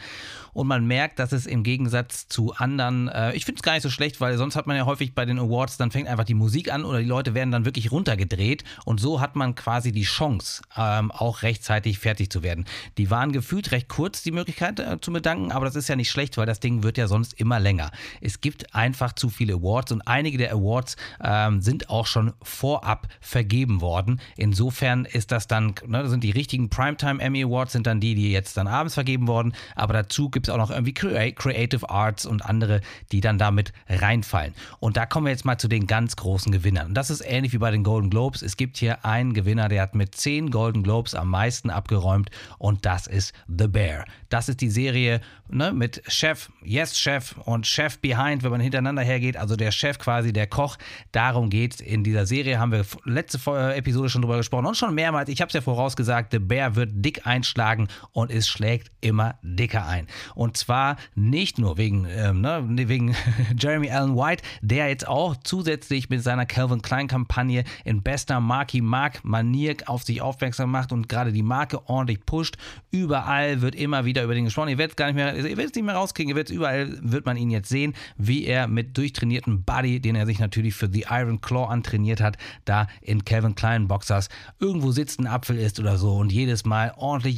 Und 0.54 0.68
man 0.68 0.86
merkt, 0.86 1.20
dass 1.20 1.34
es 1.34 1.48
im 1.48 1.64
Gegensatz 1.64 2.30
zu 2.30 2.54
anderen, 2.54 3.10
äh, 3.10 3.34
ich 3.34 3.44
finde 3.44 3.60
es 3.60 3.64
gar 3.64 3.74
nicht 3.74 3.84
so 3.84 3.90
schlecht, 3.90 4.22
weil 4.22 4.38
sonst 4.38 4.56
hat 4.56 4.68
man 4.68 4.78
ja 4.78 4.86
häufig 4.86 5.14
bei 5.16 5.26
den 5.26 5.35
Awards, 5.40 5.78
dann 5.78 5.92
fängt 5.92 6.08
einfach 6.08 6.24
die 6.24 6.34
Musik 6.34 6.72
an 6.72 6.86
oder 6.86 7.00
die 7.00 7.06
Leute 7.06 7.34
werden 7.34 7.52
dann 7.52 7.66
wirklich 7.66 7.92
runtergedreht 7.92 8.64
und 8.86 9.00
so 9.00 9.22
hat 9.22 9.36
man 9.36 9.56
quasi 9.56 9.92
die 9.92 10.04
Chance, 10.04 10.62
ähm, 10.78 11.12
auch 11.12 11.42
rechtzeitig 11.42 12.00
fertig 12.00 12.30
zu 12.30 12.44
werden. 12.44 12.66
Die 12.98 13.10
waren 13.10 13.32
gefühlt 13.32 13.72
recht 13.72 13.88
kurz, 13.90 14.24
die 14.24 14.32
Möglichkeit 14.32 14.80
äh, 14.80 15.00
zu 15.00 15.12
bedanken, 15.12 15.52
aber 15.52 15.66
das 15.66 15.76
ist 15.76 15.88
ja 15.88 15.96
nicht 15.96 16.10
schlecht, 16.10 16.38
weil 16.38 16.46
das 16.46 16.60
Ding 16.60 16.84
wird 16.84 16.98
ja 16.98 17.08
sonst 17.08 17.34
immer 17.34 17.60
länger. 17.60 17.92
Es 18.22 18.42
gibt 18.42 18.74
einfach 18.76 19.14
zu 19.14 19.30
viele 19.30 19.56
Awards 19.56 19.92
und 19.92 20.08
einige 20.08 20.38
der 20.38 20.54
Awards 20.54 20.96
ähm, 21.24 21.62
sind 21.62 21.90
auch 21.90 22.08
schon 22.08 22.34
vorab 22.42 23.08
vergeben 23.20 23.82
worden. 23.82 24.20
Insofern 24.38 25.06
ist 25.06 25.32
das 25.32 25.48
dann, 25.48 25.76
ne, 25.86 26.08
sind 26.10 26.24
die 26.24 26.32
richtigen 26.32 26.70
Primetime 26.70 27.22
Emmy 27.22 27.44
Awards, 27.44 27.74
sind 27.74 27.88
dann 27.88 28.00
die, 28.00 28.16
die 28.16 28.32
jetzt 28.32 28.58
dann 28.58 28.68
abends 28.68 28.94
vergeben 28.94 29.28
worden, 29.28 29.54
aber 29.76 29.94
dazu 29.94 30.30
gibt 30.30 30.48
es 30.48 30.54
auch 30.54 30.58
noch 30.58 30.72
irgendwie 30.72 30.94
Creative 30.94 31.90
Arts 31.90 32.26
und 32.26 32.46
andere, 32.46 32.82
die 33.12 33.22
dann 33.22 33.38
damit 33.38 33.74
reinfallen. 33.88 34.54
Und 34.80 34.98
da 34.98 35.06
kommen 35.06 35.25
wir 35.26 35.32
jetzt 35.32 35.46
mal 35.46 35.58
zu 35.58 35.68
den 35.68 35.88
ganz 35.88 36.16
großen 36.16 36.52
Gewinnern. 36.52 36.88
Und 36.88 36.94
das 36.94 37.10
ist 37.10 37.22
ähnlich 37.22 37.54
wie 37.54 37.58
bei 37.58 37.72
den 37.72 37.84
Golden 37.84 38.10
Globes. 38.10 38.42
Es 38.42 38.58
gibt 38.58 38.78
hier 38.78 39.04
einen 39.04 39.34
Gewinner, 39.34 39.68
der 39.68 39.82
hat 39.82 39.96
mit 39.96 40.16
10 40.16 40.52
Golden 40.52 40.84
Globes 40.84 41.16
am 41.16 41.30
meisten 41.30 41.70
abgeräumt 41.70 42.30
und 42.58 42.86
das 42.86 43.08
ist 43.08 43.34
The 43.48 43.68
Bear. 43.68 44.06
Das 44.36 44.50
ist 44.50 44.60
die 44.60 44.70
Serie 44.70 45.22
ne, 45.48 45.72
mit 45.72 46.02
Chef, 46.10 46.50
Yes 46.62 47.00
Chef 47.00 47.38
und 47.46 47.66
Chef 47.66 48.00
Behind, 48.00 48.44
wenn 48.44 48.52
man 48.52 48.60
hintereinander 48.60 49.02
hergeht, 49.02 49.38
also 49.38 49.56
der 49.56 49.72
Chef 49.72 49.98
quasi, 49.98 50.34
der 50.34 50.46
Koch. 50.46 50.76
Darum 51.14 51.50
geht 51.50 51.80
in 51.80 52.04
dieser 52.04 52.26
Serie, 52.26 52.60
haben 52.60 52.74
wir 52.74 52.86
letzte 53.06 53.40
Episode 53.74 54.10
schon 54.10 54.22
drüber 54.22 54.36
gesprochen 54.36 54.66
und 54.66 54.76
schon 54.76 54.94
mehrmals, 54.94 55.30
ich 55.30 55.40
habe 55.40 55.48
es 55.48 55.54
ja 55.54 55.62
vorausgesagt, 55.62 56.34
The 56.34 56.40
Bear 56.40 56.76
wird 56.76 56.90
dick 56.96 57.26
einschlagen 57.26 57.88
und 58.12 58.30
es 58.30 58.50
schlägt 58.50 58.92
immer 59.00 59.36
dicker 59.42 59.88
ein. 59.88 60.08
Und 60.34 60.58
zwar 60.58 60.98
nicht 61.16 61.58
nur 61.58 61.78
wegen, 61.78 62.06
ähm, 62.10 62.42
ne, 62.42 62.62
wegen 62.68 63.16
Jeremy 63.58 63.90
Allen 63.90 64.18
White, 64.18 64.44
der 64.62 64.90
jetzt 64.90 65.08
auch 65.08 65.38
zusätzlich 65.46 66.10
mit 66.10 66.22
seiner 66.22 66.46
Calvin 66.46 66.82
Klein 66.82 67.08
Kampagne 67.08 67.64
in 67.86 68.04
bester 68.04 68.42
Marky 68.42 68.82
Mark 68.82 69.24
Manier 69.24 69.78
auf 69.86 70.04
sich 70.04 70.22
aufmerksam 70.22 70.72
macht 70.72 70.92
und 70.92 71.08
gerade 71.08 71.32
die 71.32 71.42
Marke 71.42 71.88
ordentlich 71.88 72.26
pusht. 72.26 72.58
Überall 72.92 73.62
wird 73.62 73.76
immer 73.76 74.04
wieder 74.04 74.25
über 74.26 74.36
den 74.36 74.46
gesprochen. 74.46 74.70
Ihr 74.70 74.78
werdet 74.78 74.98
gar 74.98 75.08
nicht 75.08 75.16
mehr, 75.16 75.36
ihr 75.36 75.58
werdet 75.58 75.76
nicht 75.76 75.86
mehr 75.86 75.96
rauskriegen. 75.96 76.30
Ihr 76.30 76.36
werdet 76.36 76.54
überall 76.54 76.98
wird 77.02 77.26
man 77.26 77.38
ihn 77.38 77.50
jetzt 77.50 77.70
sehen, 77.70 77.94
wie 78.18 78.46
er 78.46 78.68
mit 78.68 78.98
durchtrainiertem 78.98 79.64
Body, 79.64 80.00
den 80.00 80.16
er 80.16 80.26
sich 80.26 80.40
natürlich 80.40 80.76
für 80.76 80.90
The 80.92 81.06
Iron 81.10 81.42
Claw 81.42 81.68
antrainiert 81.70 82.22
hat, 82.22 82.38
da 82.66 82.88
in 83.02 83.26
Calvin 83.26 83.56
Klein 83.56 83.88
Boxers 83.88 84.30
irgendwo 84.60 84.92
sitzt, 84.92 85.20
ein 85.20 85.28
Apfel 85.28 85.58
ist 85.58 85.80
oder 85.80 85.98
so 85.98 86.16
und 86.16 86.32
jedes 86.32 86.66
Mal 86.66 86.94
ordentlich 86.98 87.36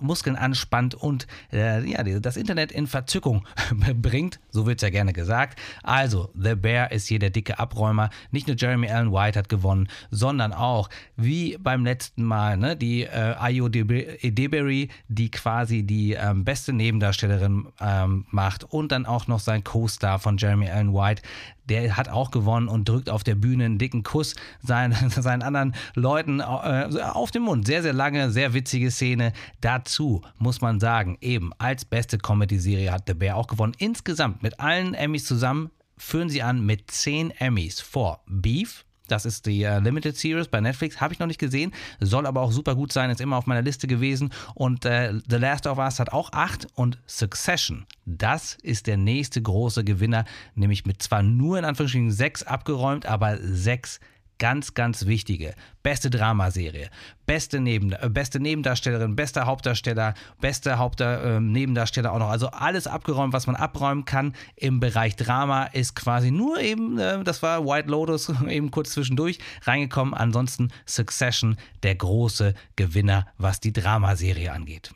Muskeln 0.00 0.36
anspannt 0.36 0.94
und 0.94 1.26
äh, 1.52 1.84
ja, 1.88 2.02
das 2.20 2.36
Internet 2.36 2.72
in 2.72 2.86
Verzückung 2.86 3.46
bringt. 3.94 4.40
So 4.50 4.66
wird 4.66 4.78
es 4.78 4.82
ja 4.82 4.90
gerne 4.90 5.12
gesagt. 5.12 5.58
Also, 5.82 6.30
The 6.34 6.54
Bear 6.54 6.92
ist 6.92 7.08
hier 7.08 7.18
der 7.18 7.30
dicke 7.30 7.58
Abräumer. 7.58 8.10
Nicht 8.30 8.46
nur 8.46 8.56
Jeremy 8.56 8.88
Allen 8.88 9.12
White 9.12 9.38
hat 9.38 9.48
gewonnen, 9.48 9.88
sondern 10.10 10.52
auch, 10.52 10.88
wie 11.16 11.56
beim 11.58 11.84
letzten 11.84 12.24
Mal, 12.24 12.56
ne, 12.56 12.76
die 12.76 13.02
äh, 13.02 13.34
Ayo 13.38 13.68
Deberry, 13.68 14.88
die 15.08 15.30
quasi 15.30 15.82
die 15.82 16.07
ähm, 16.14 16.44
beste 16.44 16.72
Nebendarstellerin 16.72 17.68
ähm, 17.80 18.26
macht 18.30 18.64
und 18.64 18.92
dann 18.92 19.06
auch 19.06 19.26
noch 19.26 19.40
sein 19.40 19.64
Co-Star 19.64 20.18
von 20.18 20.36
Jeremy 20.36 20.68
Allen 20.68 20.94
White, 20.94 21.22
der 21.68 21.96
hat 21.96 22.08
auch 22.08 22.30
gewonnen 22.30 22.68
und 22.68 22.88
drückt 22.88 23.10
auf 23.10 23.24
der 23.24 23.34
Bühne 23.34 23.64
einen 23.66 23.78
dicken 23.78 24.02
Kuss 24.02 24.34
seinen, 24.62 25.10
seinen 25.10 25.42
anderen 25.42 25.74
Leuten 25.94 26.40
äh, 26.40 26.88
auf 27.02 27.30
den 27.30 27.42
Mund. 27.42 27.66
Sehr, 27.66 27.82
sehr 27.82 27.92
lange, 27.92 28.30
sehr 28.30 28.54
witzige 28.54 28.90
Szene. 28.90 29.32
Dazu 29.60 30.22
muss 30.38 30.60
man 30.60 30.80
sagen, 30.80 31.18
eben 31.20 31.52
als 31.58 31.84
beste 31.84 32.18
Comedy-Serie 32.18 32.92
hat 32.92 33.04
The 33.06 33.14
Bear 33.14 33.36
auch 33.36 33.46
gewonnen. 33.46 33.74
Insgesamt 33.78 34.42
mit 34.42 34.60
allen 34.60 34.94
Emmys 34.94 35.24
zusammen 35.24 35.70
führen 35.98 36.28
sie 36.28 36.42
an 36.42 36.64
mit 36.64 36.90
10 36.90 37.32
Emmys 37.32 37.80
vor 37.80 38.22
Beef, 38.26 38.84
das 39.10 39.26
ist 39.26 39.46
die 39.46 39.64
uh, 39.64 39.78
Limited 39.78 40.16
Series 40.16 40.48
bei 40.48 40.60
Netflix. 40.60 41.00
Habe 41.00 41.12
ich 41.12 41.18
noch 41.18 41.26
nicht 41.26 41.40
gesehen. 41.40 41.72
Soll 42.00 42.26
aber 42.26 42.40
auch 42.42 42.52
super 42.52 42.74
gut 42.74 42.92
sein. 42.92 43.10
Ist 43.10 43.20
immer 43.20 43.36
auf 43.36 43.46
meiner 43.46 43.62
Liste 43.62 43.86
gewesen. 43.86 44.30
Und 44.54 44.84
äh, 44.84 45.14
The 45.28 45.36
Last 45.36 45.66
of 45.66 45.78
Us 45.78 46.00
hat 46.00 46.12
auch 46.12 46.32
acht. 46.32 46.66
Und 46.74 46.98
Succession, 47.06 47.86
das 48.06 48.56
ist 48.62 48.86
der 48.86 48.96
nächste 48.96 49.42
große 49.42 49.84
Gewinner. 49.84 50.24
Nämlich 50.54 50.86
mit 50.86 51.02
zwar 51.02 51.22
nur 51.22 51.58
in 51.58 51.64
Anführungsstrichen 51.64 52.10
sechs 52.10 52.42
abgeräumt, 52.42 53.06
aber 53.06 53.38
sechs 53.40 54.00
ganz, 54.38 54.74
ganz 54.74 55.06
wichtige. 55.06 55.54
Beste 55.82 56.10
Dramaserie, 56.10 56.90
beste, 57.26 57.60
Neben, 57.60 57.92
äh, 57.92 58.08
beste 58.10 58.40
Nebendarstellerin, 58.40 59.16
bester 59.16 59.46
Hauptdarsteller, 59.46 60.14
beste 60.40 60.78
Hauptnebendarsteller 60.78 62.10
äh, 62.10 62.12
auch 62.12 62.18
noch. 62.18 62.30
Also 62.30 62.48
alles 62.48 62.86
abgeräumt, 62.86 63.32
was 63.32 63.46
man 63.46 63.56
abräumen 63.56 64.04
kann 64.04 64.34
im 64.56 64.80
Bereich 64.80 65.16
Drama, 65.16 65.64
ist 65.64 65.94
quasi 65.94 66.30
nur 66.30 66.60
eben, 66.60 66.98
äh, 66.98 67.22
das 67.24 67.42
war 67.42 67.64
White 67.64 67.88
Lotus, 67.88 68.32
eben 68.48 68.70
kurz 68.70 68.90
zwischendurch 68.90 69.38
reingekommen. 69.62 70.14
Ansonsten 70.14 70.70
Succession, 70.86 71.56
der 71.82 71.94
große 71.94 72.54
Gewinner, 72.76 73.26
was 73.38 73.60
die 73.60 73.72
Dramaserie 73.72 74.52
angeht. 74.52 74.92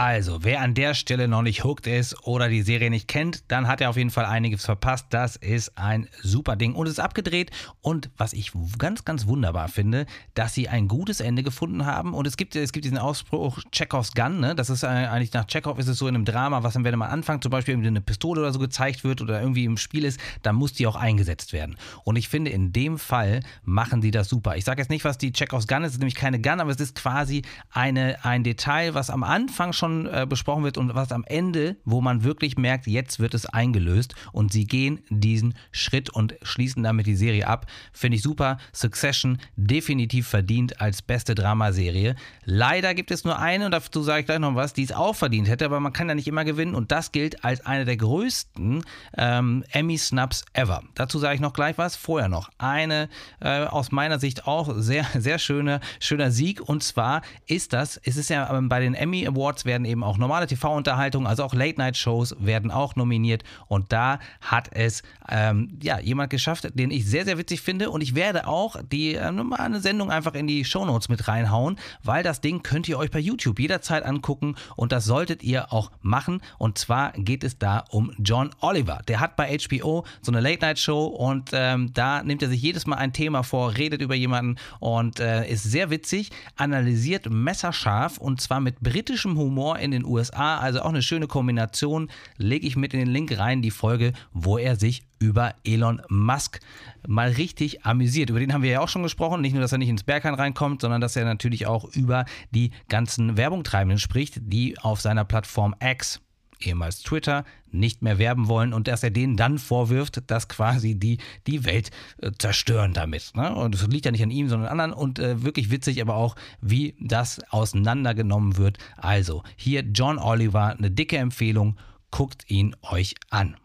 Also, 0.00 0.44
wer 0.44 0.60
an 0.60 0.74
der 0.74 0.94
Stelle 0.94 1.26
noch 1.26 1.42
nicht 1.42 1.64
hooked 1.64 1.88
ist 1.88 2.24
oder 2.24 2.48
die 2.48 2.62
Serie 2.62 2.88
nicht 2.88 3.08
kennt, 3.08 3.42
dann 3.50 3.66
hat 3.66 3.80
er 3.80 3.90
auf 3.90 3.96
jeden 3.96 4.10
Fall 4.10 4.26
einiges 4.26 4.64
verpasst. 4.64 5.06
Das 5.10 5.34
ist 5.34 5.76
ein 5.76 6.06
super 6.22 6.54
Ding 6.54 6.76
und 6.76 6.86
es 6.86 6.92
ist 6.92 6.98
abgedreht. 7.00 7.50
Und 7.80 8.08
was 8.16 8.32
ich 8.32 8.52
ganz, 8.78 9.04
ganz 9.04 9.26
wunderbar 9.26 9.66
finde, 9.66 10.06
dass 10.34 10.54
sie 10.54 10.68
ein 10.68 10.86
gutes 10.86 11.18
Ende 11.18 11.42
gefunden 11.42 11.84
haben. 11.84 12.14
Und 12.14 12.28
es 12.28 12.36
gibt, 12.36 12.54
es 12.54 12.70
gibt 12.70 12.84
diesen 12.84 12.96
Ausspruch 12.96 13.58
Chekhovs 13.72 14.12
Gun. 14.12 14.38
Ne? 14.38 14.54
Das 14.54 14.70
ist 14.70 14.84
eigentlich 14.84 15.32
nach 15.32 15.48
Chekhov 15.48 15.80
ist 15.80 15.88
es 15.88 15.98
so 15.98 16.06
in 16.06 16.14
einem 16.14 16.24
Drama, 16.24 16.62
was 16.62 16.74
dann, 16.74 16.84
wenn 16.84 16.96
man 16.96 17.10
anfängt, 17.10 17.42
zum 17.42 17.50
Beispiel 17.50 17.74
eine 17.74 18.00
Pistole 18.00 18.40
oder 18.40 18.52
so 18.52 18.60
gezeigt 18.60 19.02
wird 19.02 19.20
oder 19.20 19.40
irgendwie 19.40 19.64
im 19.64 19.78
Spiel 19.78 20.04
ist, 20.04 20.20
dann 20.42 20.54
muss 20.54 20.74
die 20.74 20.86
auch 20.86 20.94
eingesetzt 20.94 21.52
werden. 21.52 21.76
Und 22.04 22.14
ich 22.14 22.28
finde, 22.28 22.52
in 22.52 22.72
dem 22.72 23.00
Fall 23.00 23.40
machen 23.64 24.00
sie 24.00 24.12
das 24.12 24.28
super. 24.28 24.54
Ich 24.54 24.64
sage 24.64 24.80
jetzt 24.80 24.90
nicht, 24.90 25.04
was 25.04 25.18
die 25.18 25.32
Chekhovs 25.32 25.66
Gun 25.66 25.82
ist. 25.82 25.88
Es 25.88 25.94
ist 25.94 25.98
nämlich 25.98 26.14
keine 26.14 26.40
Gun, 26.40 26.60
aber 26.60 26.70
es 26.70 26.78
ist 26.78 26.94
quasi 26.94 27.42
eine, 27.72 28.24
ein 28.24 28.44
Detail, 28.44 28.94
was 28.94 29.10
am 29.10 29.24
Anfang 29.24 29.72
schon 29.88 30.06
äh, 30.06 30.26
besprochen 30.28 30.64
wird 30.64 30.76
und 30.76 30.94
was 30.94 31.12
am 31.12 31.24
Ende, 31.24 31.76
wo 31.84 32.00
man 32.00 32.22
wirklich 32.22 32.58
merkt, 32.58 32.86
jetzt 32.86 33.20
wird 33.20 33.34
es 33.34 33.46
eingelöst 33.46 34.14
und 34.32 34.52
sie 34.52 34.66
gehen 34.66 35.00
diesen 35.08 35.54
Schritt 35.72 36.10
und 36.10 36.34
schließen 36.42 36.82
damit 36.82 37.06
die 37.06 37.16
Serie 37.16 37.46
ab. 37.46 37.66
Finde 37.92 38.16
ich 38.16 38.22
super. 38.22 38.58
Succession 38.72 39.38
definitiv 39.56 40.28
verdient 40.28 40.80
als 40.80 41.00
beste 41.00 41.34
Dramaserie. 41.34 42.16
Leider 42.44 42.94
gibt 42.94 43.10
es 43.10 43.24
nur 43.24 43.38
eine 43.38 43.64
und 43.66 43.72
dazu 43.72 44.02
sage 44.02 44.20
ich 44.20 44.26
gleich 44.26 44.38
noch 44.38 44.54
was, 44.54 44.74
die 44.74 44.82
es 44.82 44.92
auch 44.92 45.16
verdient 45.16 45.48
hätte, 45.48 45.64
aber 45.64 45.80
man 45.80 45.92
kann 45.92 46.08
ja 46.08 46.14
nicht 46.14 46.28
immer 46.28 46.44
gewinnen 46.44 46.74
und 46.74 46.92
das 46.92 47.12
gilt 47.12 47.44
als 47.44 47.64
eine 47.64 47.84
der 47.84 47.96
größten 47.96 48.84
ähm, 49.16 49.64
Emmy-Snaps 49.70 50.44
ever. 50.52 50.82
Dazu 50.94 51.18
sage 51.18 51.36
ich 51.36 51.40
noch 51.40 51.52
gleich 51.52 51.78
was. 51.78 51.96
Vorher 51.96 52.28
noch 52.28 52.50
eine 52.58 53.08
äh, 53.40 53.64
aus 53.64 53.90
meiner 53.90 54.18
Sicht 54.18 54.46
auch 54.46 54.74
sehr, 54.76 55.06
sehr 55.18 55.38
schöne, 55.38 55.80
schöner 55.98 56.30
Sieg 56.30 56.60
und 56.60 56.82
zwar 56.82 57.22
ist 57.46 57.72
das, 57.72 57.96
es 58.04 58.16
ist 58.16 58.28
ja 58.28 58.54
ähm, 58.54 58.68
bei 58.68 58.80
den 58.80 58.94
Emmy 58.94 59.26
Awards 59.26 59.64
werden 59.64 59.77
eben 59.84 60.04
auch 60.04 60.18
normale 60.18 60.46
TV-Unterhaltungen, 60.46 61.26
also 61.26 61.44
auch 61.44 61.54
Late-Night-Shows 61.54 62.36
werden 62.38 62.70
auch 62.70 62.96
nominiert. 62.96 63.44
Und 63.66 63.92
da 63.92 64.18
hat 64.40 64.68
es 64.72 65.02
ähm, 65.28 65.78
ja, 65.82 65.98
jemand 66.00 66.30
geschafft, 66.30 66.68
den 66.74 66.90
ich 66.90 67.06
sehr, 67.06 67.24
sehr 67.24 67.38
witzig 67.38 67.60
finde. 67.60 67.90
Und 67.90 68.00
ich 68.00 68.14
werde 68.14 68.46
auch 68.46 68.76
die 68.90 69.14
äh, 69.14 69.80
Sendung 69.80 70.10
einfach 70.10 70.34
in 70.34 70.46
die 70.46 70.64
Shownotes 70.64 71.08
mit 71.08 71.28
reinhauen, 71.28 71.78
weil 72.02 72.22
das 72.22 72.40
Ding 72.40 72.62
könnt 72.62 72.88
ihr 72.88 72.98
euch 72.98 73.10
bei 73.10 73.18
YouTube 73.18 73.58
jederzeit 73.58 74.04
angucken 74.04 74.56
und 74.76 74.92
das 74.92 75.04
solltet 75.04 75.42
ihr 75.42 75.72
auch 75.72 75.90
machen. 76.00 76.40
Und 76.58 76.78
zwar 76.78 77.12
geht 77.12 77.44
es 77.44 77.58
da 77.58 77.84
um 77.90 78.12
John 78.18 78.50
Oliver. 78.60 79.02
Der 79.08 79.20
hat 79.20 79.36
bei 79.36 79.56
HBO 79.56 80.04
so 80.22 80.32
eine 80.32 80.40
Late-Night-Show 80.40 81.06
und 81.06 81.50
ähm, 81.52 81.92
da 81.94 82.22
nimmt 82.22 82.42
er 82.42 82.48
sich 82.48 82.62
jedes 82.62 82.86
Mal 82.86 82.96
ein 82.96 83.12
Thema 83.12 83.42
vor, 83.42 83.76
redet 83.76 84.00
über 84.00 84.14
jemanden 84.14 84.56
und 84.80 85.20
äh, 85.20 85.48
ist 85.48 85.64
sehr 85.64 85.90
witzig, 85.90 86.30
analysiert 86.56 87.28
messerscharf 87.30 88.18
und 88.18 88.40
zwar 88.40 88.60
mit 88.60 88.80
britischem 88.80 89.36
Humor 89.36 89.57
in 89.66 89.90
den 89.90 90.04
USA. 90.04 90.58
Also 90.58 90.80
auch 90.80 90.88
eine 90.88 91.02
schöne 91.02 91.26
Kombination. 91.26 92.10
Lege 92.36 92.66
ich 92.66 92.76
mit 92.76 92.94
in 92.94 93.00
den 93.00 93.08
Link 93.08 93.36
rein, 93.38 93.62
die 93.62 93.70
Folge, 93.70 94.12
wo 94.32 94.58
er 94.58 94.76
sich 94.76 95.02
über 95.18 95.54
Elon 95.64 96.00
Musk 96.08 96.60
mal 97.06 97.30
richtig 97.30 97.84
amüsiert. 97.84 98.30
Über 98.30 98.40
den 98.40 98.52
haben 98.52 98.62
wir 98.62 98.70
ja 98.70 98.80
auch 98.80 98.88
schon 98.88 99.02
gesprochen. 99.02 99.40
Nicht 99.40 99.52
nur, 99.52 99.62
dass 99.62 99.72
er 99.72 99.78
nicht 99.78 99.88
ins 99.88 100.04
Berghain 100.04 100.34
reinkommt, 100.34 100.82
sondern 100.82 101.00
dass 101.00 101.16
er 101.16 101.24
natürlich 101.24 101.66
auch 101.66 101.84
über 101.94 102.24
die 102.50 102.70
ganzen 102.88 103.36
Werbungtreibenden 103.36 103.98
spricht, 103.98 104.40
die 104.40 104.78
auf 104.78 105.00
seiner 105.00 105.24
Plattform 105.24 105.74
X 105.82 106.20
ehemals 106.60 107.02
Twitter, 107.02 107.44
nicht 107.70 108.02
mehr 108.02 108.18
werben 108.18 108.48
wollen 108.48 108.72
und 108.72 108.88
dass 108.88 109.02
er 109.02 109.10
denen 109.10 109.36
dann 109.36 109.58
vorwirft, 109.58 110.22
dass 110.30 110.48
quasi 110.48 110.94
die 110.94 111.18
die 111.46 111.64
Welt 111.64 111.90
äh, 112.22 112.30
zerstören 112.38 112.92
damit. 112.94 113.32
Ne? 113.34 113.54
Und 113.54 113.74
es 113.74 113.86
liegt 113.86 114.06
ja 114.06 114.10
nicht 114.10 114.22
an 114.22 114.30
ihm, 114.30 114.48
sondern 114.48 114.68
an 114.68 114.80
anderen 114.80 115.02
und 115.02 115.18
äh, 115.18 115.42
wirklich 115.42 115.70
witzig 115.70 116.00
aber 116.00 116.14
auch, 116.14 116.36
wie 116.60 116.94
das 117.00 117.40
auseinandergenommen 117.50 118.56
wird. 118.56 118.78
Also 118.96 119.42
hier 119.56 119.82
John 119.82 120.18
Oliver, 120.18 120.76
eine 120.76 120.90
dicke 120.90 121.18
Empfehlung, 121.18 121.76
guckt 122.10 122.44
ihn 122.48 122.74
euch 122.82 123.14
an. 123.30 123.56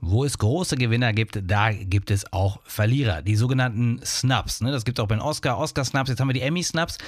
Wo 0.00 0.24
es 0.24 0.36
große 0.36 0.76
Gewinner 0.76 1.14
gibt, 1.14 1.40
da 1.42 1.72
gibt 1.72 2.10
es 2.10 2.30
auch 2.30 2.60
Verlierer. 2.64 3.22
Die 3.22 3.36
sogenannten 3.36 4.00
Snubs. 4.04 4.60
Ne? 4.60 4.70
Das 4.70 4.84
gibt 4.84 4.98
es 4.98 5.02
auch 5.02 5.08
bei 5.08 5.14
den 5.14 5.22
Oscar, 5.22 5.58
Oscar-Snubs. 5.58 6.10
Jetzt 6.10 6.20
haben 6.20 6.28
wir 6.28 6.34
die 6.34 6.42
Emmy-Snubs. 6.42 6.98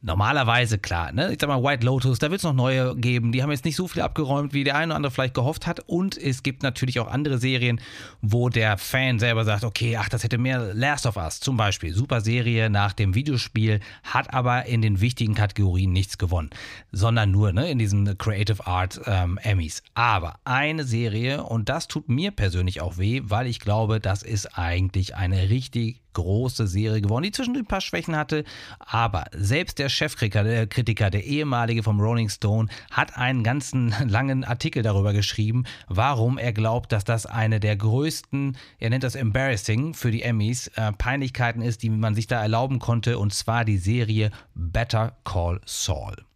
Normalerweise 0.00 0.78
klar, 0.78 1.10
ne? 1.10 1.32
Ich 1.32 1.38
sag 1.40 1.48
mal, 1.48 1.60
White 1.60 1.84
Lotus, 1.84 2.20
da 2.20 2.30
wird 2.30 2.38
es 2.38 2.44
noch 2.44 2.52
neue 2.52 2.94
geben. 2.94 3.32
Die 3.32 3.42
haben 3.42 3.50
jetzt 3.50 3.64
nicht 3.64 3.74
so 3.74 3.88
viel 3.88 4.00
abgeräumt, 4.00 4.52
wie 4.52 4.62
der 4.62 4.76
eine 4.76 4.92
oder 4.92 4.96
andere 4.96 5.10
vielleicht 5.10 5.34
gehofft 5.34 5.66
hat. 5.66 5.80
Und 5.80 6.16
es 6.16 6.44
gibt 6.44 6.62
natürlich 6.62 7.00
auch 7.00 7.08
andere 7.08 7.38
Serien, 7.38 7.80
wo 8.22 8.48
der 8.48 8.78
Fan 8.78 9.18
selber 9.18 9.44
sagt, 9.44 9.64
okay, 9.64 9.96
ach, 9.96 10.08
das 10.08 10.22
hätte 10.22 10.38
mehr 10.38 10.72
Last 10.72 11.04
of 11.04 11.16
Us 11.16 11.40
zum 11.40 11.56
Beispiel. 11.56 11.92
Super 11.92 12.20
Serie 12.20 12.70
nach 12.70 12.92
dem 12.92 13.16
Videospiel, 13.16 13.80
hat 14.04 14.32
aber 14.32 14.66
in 14.66 14.82
den 14.82 15.00
wichtigen 15.00 15.34
Kategorien 15.34 15.92
nichts 15.92 16.16
gewonnen, 16.16 16.50
sondern 16.92 17.32
nur 17.32 17.52
ne, 17.52 17.68
in 17.68 17.80
diesen 17.80 18.16
Creative 18.18 18.64
Art 18.68 19.00
ähm, 19.04 19.36
Emmys. 19.42 19.82
Aber 19.94 20.38
eine 20.44 20.84
Serie, 20.84 21.42
und 21.42 21.68
das 21.68 21.88
tut 21.88 22.08
mir 22.08 22.30
persönlich 22.30 22.80
auch 22.80 22.98
weh, 22.98 23.22
weil 23.24 23.48
ich 23.48 23.58
glaube, 23.58 23.98
das 23.98 24.22
ist 24.22 24.56
eigentlich 24.56 25.16
eine 25.16 25.50
richtig 25.50 26.02
große 26.18 26.66
Serie 26.66 27.00
geworden, 27.00 27.24
die 27.24 27.32
zwischendurch 27.32 27.64
ein 27.64 27.68
paar 27.68 27.80
Schwächen 27.80 28.16
hatte. 28.16 28.44
Aber 28.78 29.24
selbst 29.32 29.78
der 29.78 29.88
Chefkritiker, 29.88 30.44
der, 30.44 30.66
Kritiker, 30.66 31.10
der 31.10 31.24
ehemalige 31.24 31.82
vom 31.82 32.00
Rolling 32.00 32.28
Stone, 32.28 32.68
hat 32.90 33.16
einen 33.16 33.42
ganzen 33.42 33.94
langen 34.06 34.44
Artikel 34.44 34.82
darüber 34.82 35.12
geschrieben, 35.12 35.64
warum 35.88 36.38
er 36.38 36.52
glaubt, 36.52 36.92
dass 36.92 37.04
das 37.04 37.26
eine 37.26 37.60
der 37.60 37.76
größten, 37.76 38.56
er 38.78 38.90
nennt 38.90 39.04
das 39.04 39.14
embarrassing 39.14 39.94
für 39.94 40.10
die 40.10 40.22
Emmys, 40.22 40.68
äh, 40.74 40.92
Peinlichkeiten 40.92 41.62
ist, 41.62 41.82
die 41.82 41.90
man 41.90 42.14
sich 42.14 42.26
da 42.26 42.42
erlauben 42.42 42.78
konnte. 42.78 43.18
Und 43.18 43.32
zwar 43.32 43.64
die 43.64 43.78
Serie 43.78 44.30
Better 44.54 45.16
Call 45.24 45.60
Saul. 45.64 46.27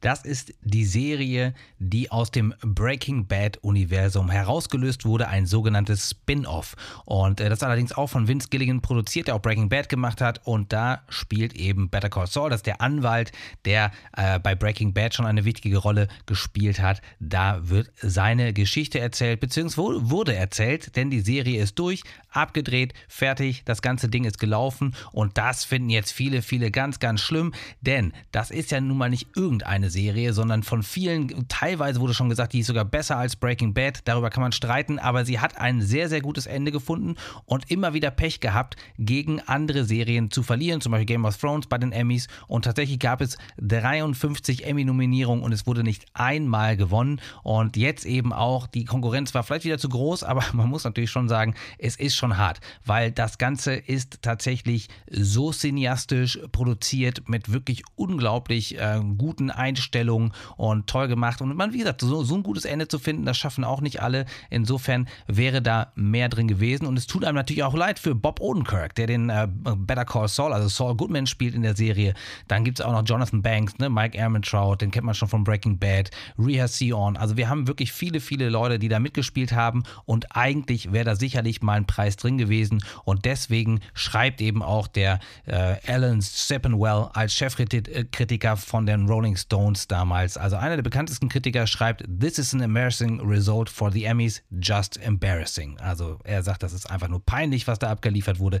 Das 0.00 0.22
ist 0.22 0.54
die 0.62 0.84
Serie, 0.84 1.54
die 1.78 2.10
aus 2.10 2.30
dem 2.30 2.54
Breaking 2.62 3.26
Bad-Universum 3.26 4.30
herausgelöst 4.30 5.04
wurde, 5.04 5.28
ein 5.28 5.46
sogenanntes 5.46 6.10
Spin-off. 6.10 6.76
Und 7.04 7.40
äh, 7.40 7.48
das 7.48 7.62
allerdings 7.62 7.92
auch 7.92 8.08
von 8.08 8.28
Vince 8.28 8.48
Gilligan 8.48 8.80
produziert, 8.80 9.28
der 9.28 9.34
auch 9.34 9.42
Breaking 9.42 9.68
Bad 9.68 9.88
gemacht 9.88 10.20
hat. 10.20 10.40
Und 10.46 10.72
da 10.72 11.02
spielt 11.08 11.54
eben 11.54 11.90
Better 11.90 12.10
Call 12.10 12.26
Saul, 12.26 12.50
das 12.50 12.58
ist 12.58 12.66
der 12.66 12.80
Anwalt, 12.80 13.32
der 13.64 13.90
äh, 14.16 14.38
bei 14.38 14.54
Breaking 14.54 14.92
Bad 14.92 15.14
schon 15.14 15.26
eine 15.26 15.44
wichtige 15.44 15.78
Rolle 15.78 16.08
gespielt 16.26 16.80
hat. 16.80 17.02
Da 17.18 17.68
wird 17.68 17.90
seine 18.00 18.52
Geschichte 18.52 19.00
erzählt, 19.00 19.40
beziehungsweise 19.40 20.10
wurde 20.10 20.34
erzählt, 20.34 20.96
denn 20.96 21.10
die 21.10 21.20
Serie 21.20 21.62
ist 21.62 21.78
durch, 21.78 22.02
abgedreht, 22.30 22.94
fertig, 23.08 23.62
das 23.64 23.82
ganze 23.82 24.08
Ding 24.08 24.24
ist 24.24 24.38
gelaufen. 24.38 24.94
Und 25.12 25.38
das 25.38 25.64
finden 25.64 25.90
jetzt 25.90 26.12
viele, 26.12 26.42
viele 26.42 26.70
ganz, 26.70 27.00
ganz 27.00 27.20
schlimm, 27.20 27.52
denn 27.80 28.12
das 28.32 28.50
ist 28.50 28.70
ja 28.70 28.80
nun 28.80 28.98
mal 28.98 29.10
nicht 29.10 29.28
irgendeine 29.34 29.87
Serie, 29.90 30.32
sondern 30.32 30.62
von 30.62 30.82
vielen, 30.82 31.48
teilweise 31.48 32.00
wurde 32.00 32.14
schon 32.14 32.28
gesagt, 32.28 32.52
die 32.52 32.60
ist 32.60 32.66
sogar 32.66 32.84
besser 32.84 33.16
als 33.16 33.36
Breaking 33.36 33.74
Bad. 33.74 34.00
Darüber 34.04 34.30
kann 34.30 34.42
man 34.42 34.52
streiten, 34.52 34.98
aber 34.98 35.24
sie 35.24 35.40
hat 35.40 35.58
ein 35.58 35.80
sehr, 35.80 36.08
sehr 36.08 36.20
gutes 36.20 36.46
Ende 36.46 36.72
gefunden 36.72 37.16
und 37.44 37.70
immer 37.70 37.94
wieder 37.94 38.10
Pech 38.10 38.40
gehabt, 38.40 38.76
gegen 38.98 39.40
andere 39.40 39.84
Serien 39.84 40.30
zu 40.30 40.42
verlieren, 40.42 40.80
zum 40.80 40.92
Beispiel 40.92 41.06
Game 41.06 41.24
of 41.24 41.36
Thrones 41.36 41.66
bei 41.66 41.78
den 41.78 41.92
Emmys. 41.92 42.28
Und 42.46 42.64
tatsächlich 42.64 42.98
gab 42.98 43.20
es 43.20 43.38
53 43.58 44.66
Emmy-Nominierungen 44.66 45.44
und 45.44 45.52
es 45.52 45.66
wurde 45.66 45.82
nicht 45.82 46.06
einmal 46.14 46.76
gewonnen. 46.76 47.20
Und 47.42 47.76
jetzt 47.76 48.04
eben 48.04 48.32
auch, 48.32 48.66
die 48.66 48.84
Konkurrenz 48.84 49.34
war 49.34 49.42
vielleicht 49.42 49.64
wieder 49.64 49.78
zu 49.78 49.88
groß, 49.88 50.24
aber 50.24 50.44
man 50.52 50.68
muss 50.68 50.84
natürlich 50.84 51.10
schon 51.10 51.28
sagen, 51.28 51.54
es 51.78 51.96
ist 51.96 52.16
schon 52.16 52.36
hart, 52.36 52.60
weil 52.84 53.12
das 53.12 53.38
Ganze 53.38 53.74
ist 53.74 54.22
tatsächlich 54.22 54.88
so 55.10 55.52
cineastisch 55.52 56.38
produziert 56.52 57.28
mit 57.28 57.52
wirklich 57.52 57.82
unglaublich 57.96 58.78
äh, 58.78 59.00
guten 59.16 59.50
Einstellungen 59.50 59.77
Einstellung 59.78 60.32
und 60.56 60.86
toll 60.86 61.08
gemacht. 61.08 61.40
Und 61.40 61.54
man, 61.56 61.72
wie 61.72 61.78
gesagt, 61.78 62.00
so, 62.00 62.22
so 62.24 62.34
ein 62.34 62.42
gutes 62.42 62.64
Ende 62.64 62.88
zu 62.88 62.98
finden, 62.98 63.24
das 63.24 63.36
schaffen 63.36 63.64
auch 63.64 63.80
nicht 63.80 64.02
alle. 64.02 64.26
Insofern 64.50 65.08
wäre 65.26 65.62
da 65.62 65.92
mehr 65.94 66.28
drin 66.28 66.48
gewesen. 66.48 66.86
Und 66.86 66.98
es 66.98 67.06
tut 67.06 67.24
einem 67.24 67.36
natürlich 67.36 67.62
auch 67.62 67.74
leid 67.74 67.98
für 67.98 68.14
Bob 68.14 68.40
Odenkirk, 68.40 68.94
der 68.96 69.06
den 69.06 69.30
äh, 69.30 69.46
Better 69.76 70.04
Call 70.04 70.28
Saul, 70.28 70.52
also 70.52 70.68
Saul 70.68 70.96
Goodman 70.96 71.26
spielt 71.26 71.54
in 71.54 71.62
der 71.62 71.76
Serie. 71.76 72.14
Dann 72.48 72.64
gibt 72.64 72.80
es 72.80 72.84
auch 72.84 72.92
noch 72.92 73.04
Jonathan 73.04 73.42
Banks, 73.42 73.78
ne? 73.78 73.88
Mike 73.88 74.16
Ehrmantraut, 74.16 74.82
den 74.82 74.90
kennt 74.90 75.06
man 75.06 75.14
schon 75.14 75.28
von 75.28 75.44
Breaking 75.44 75.78
Bad, 75.78 76.10
Rhea 76.38 76.66
Seon. 76.66 77.16
Also 77.16 77.36
wir 77.36 77.48
haben 77.48 77.68
wirklich 77.68 77.92
viele, 77.92 78.20
viele 78.20 78.48
Leute, 78.48 78.78
die 78.78 78.88
da 78.88 78.98
mitgespielt 78.98 79.52
haben. 79.52 79.84
Und 80.04 80.36
eigentlich 80.36 80.92
wäre 80.92 81.04
da 81.04 81.16
sicherlich 81.16 81.62
mal 81.62 81.74
ein 81.74 81.86
Preis 81.86 82.16
drin 82.16 82.38
gewesen. 82.38 82.82
Und 83.04 83.24
deswegen 83.24 83.80
schreibt 83.94 84.40
eben 84.40 84.62
auch 84.62 84.88
der 84.88 85.20
äh, 85.46 85.76
Alan 85.86 86.20
Steppenwell 86.22 87.08
als 87.12 87.34
Chefkritiker 87.34 88.56
von 88.56 88.86
den 88.86 89.06
Rolling 89.06 89.36
Stones 89.36 89.67
Jones 89.68 89.86
damals. 89.86 90.36
Also 90.36 90.56
einer 90.56 90.76
der 90.76 90.82
bekanntesten 90.82 91.28
Kritiker 91.28 91.66
schreibt, 91.66 92.04
This 92.08 92.38
is 92.38 92.54
an 92.54 92.60
embarrassing 92.60 93.20
result 93.20 93.68
for 93.68 93.92
the 93.92 94.04
Emmys, 94.04 94.42
just 94.50 94.96
embarrassing. 94.96 95.78
Also 95.78 96.18
er 96.24 96.42
sagt, 96.42 96.62
das 96.62 96.72
ist 96.72 96.90
einfach 96.90 97.08
nur 97.08 97.24
peinlich, 97.24 97.66
was 97.66 97.78
da 97.78 97.90
abgeliefert 97.90 98.38
wurde. 98.38 98.60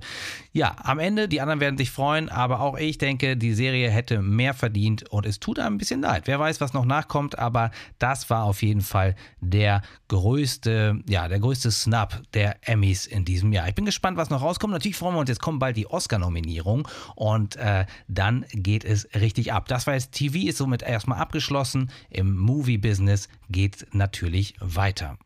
Ja, 0.52 0.76
am 0.82 0.98
Ende, 0.98 1.28
die 1.28 1.40
anderen 1.40 1.60
werden 1.60 1.78
sich 1.78 1.90
freuen, 1.90 2.28
aber 2.28 2.60
auch 2.60 2.76
ich 2.76 2.98
denke, 2.98 3.36
die 3.36 3.54
Serie 3.54 3.90
hätte 3.90 4.20
mehr 4.20 4.52
verdient 4.52 5.08
und 5.10 5.24
es 5.24 5.40
tut 5.40 5.58
einem 5.58 5.76
ein 5.76 5.78
bisschen 5.78 6.02
leid. 6.02 6.26
Wer 6.26 6.38
weiß, 6.38 6.60
was 6.60 6.74
noch 6.74 6.84
nachkommt, 6.84 7.38
aber 7.38 7.70
das 7.98 8.28
war 8.28 8.44
auf 8.44 8.62
jeden 8.62 8.82
Fall 8.82 9.16
der 9.40 9.82
größte, 10.08 11.00
ja, 11.08 11.28
der 11.28 11.40
größte 11.40 11.70
Snap 11.70 12.22
der 12.34 12.56
Emmys 12.68 13.06
in 13.06 13.24
diesem 13.24 13.52
Jahr. 13.52 13.68
Ich 13.68 13.74
bin 13.74 13.84
gespannt, 13.84 14.16
was 14.16 14.30
noch 14.30 14.42
rauskommt. 14.42 14.72
Natürlich 14.72 14.96
freuen 14.96 15.14
wir 15.14 15.20
uns, 15.20 15.28
jetzt 15.28 15.40
kommen 15.40 15.58
bald 15.58 15.76
die 15.76 15.86
Oscar-Nominierungen 15.86 16.86
und 17.14 17.56
äh, 17.56 17.86
dann 18.08 18.44
geht 18.52 18.84
es 18.84 19.08
richtig 19.14 19.52
ab. 19.52 19.68
Das 19.68 19.86
war 19.86 19.94
jetzt 19.94 20.12
TV, 20.12 20.48
ist 20.48 20.58
somit 20.58 20.82
erst 20.82 20.97
erstmal 20.98 21.20
abgeschlossen. 21.20 21.90
Im 22.10 22.36
Movie-Business 22.36 23.28
geht 23.48 23.86
natürlich 23.92 24.54
weiter. 24.58 25.16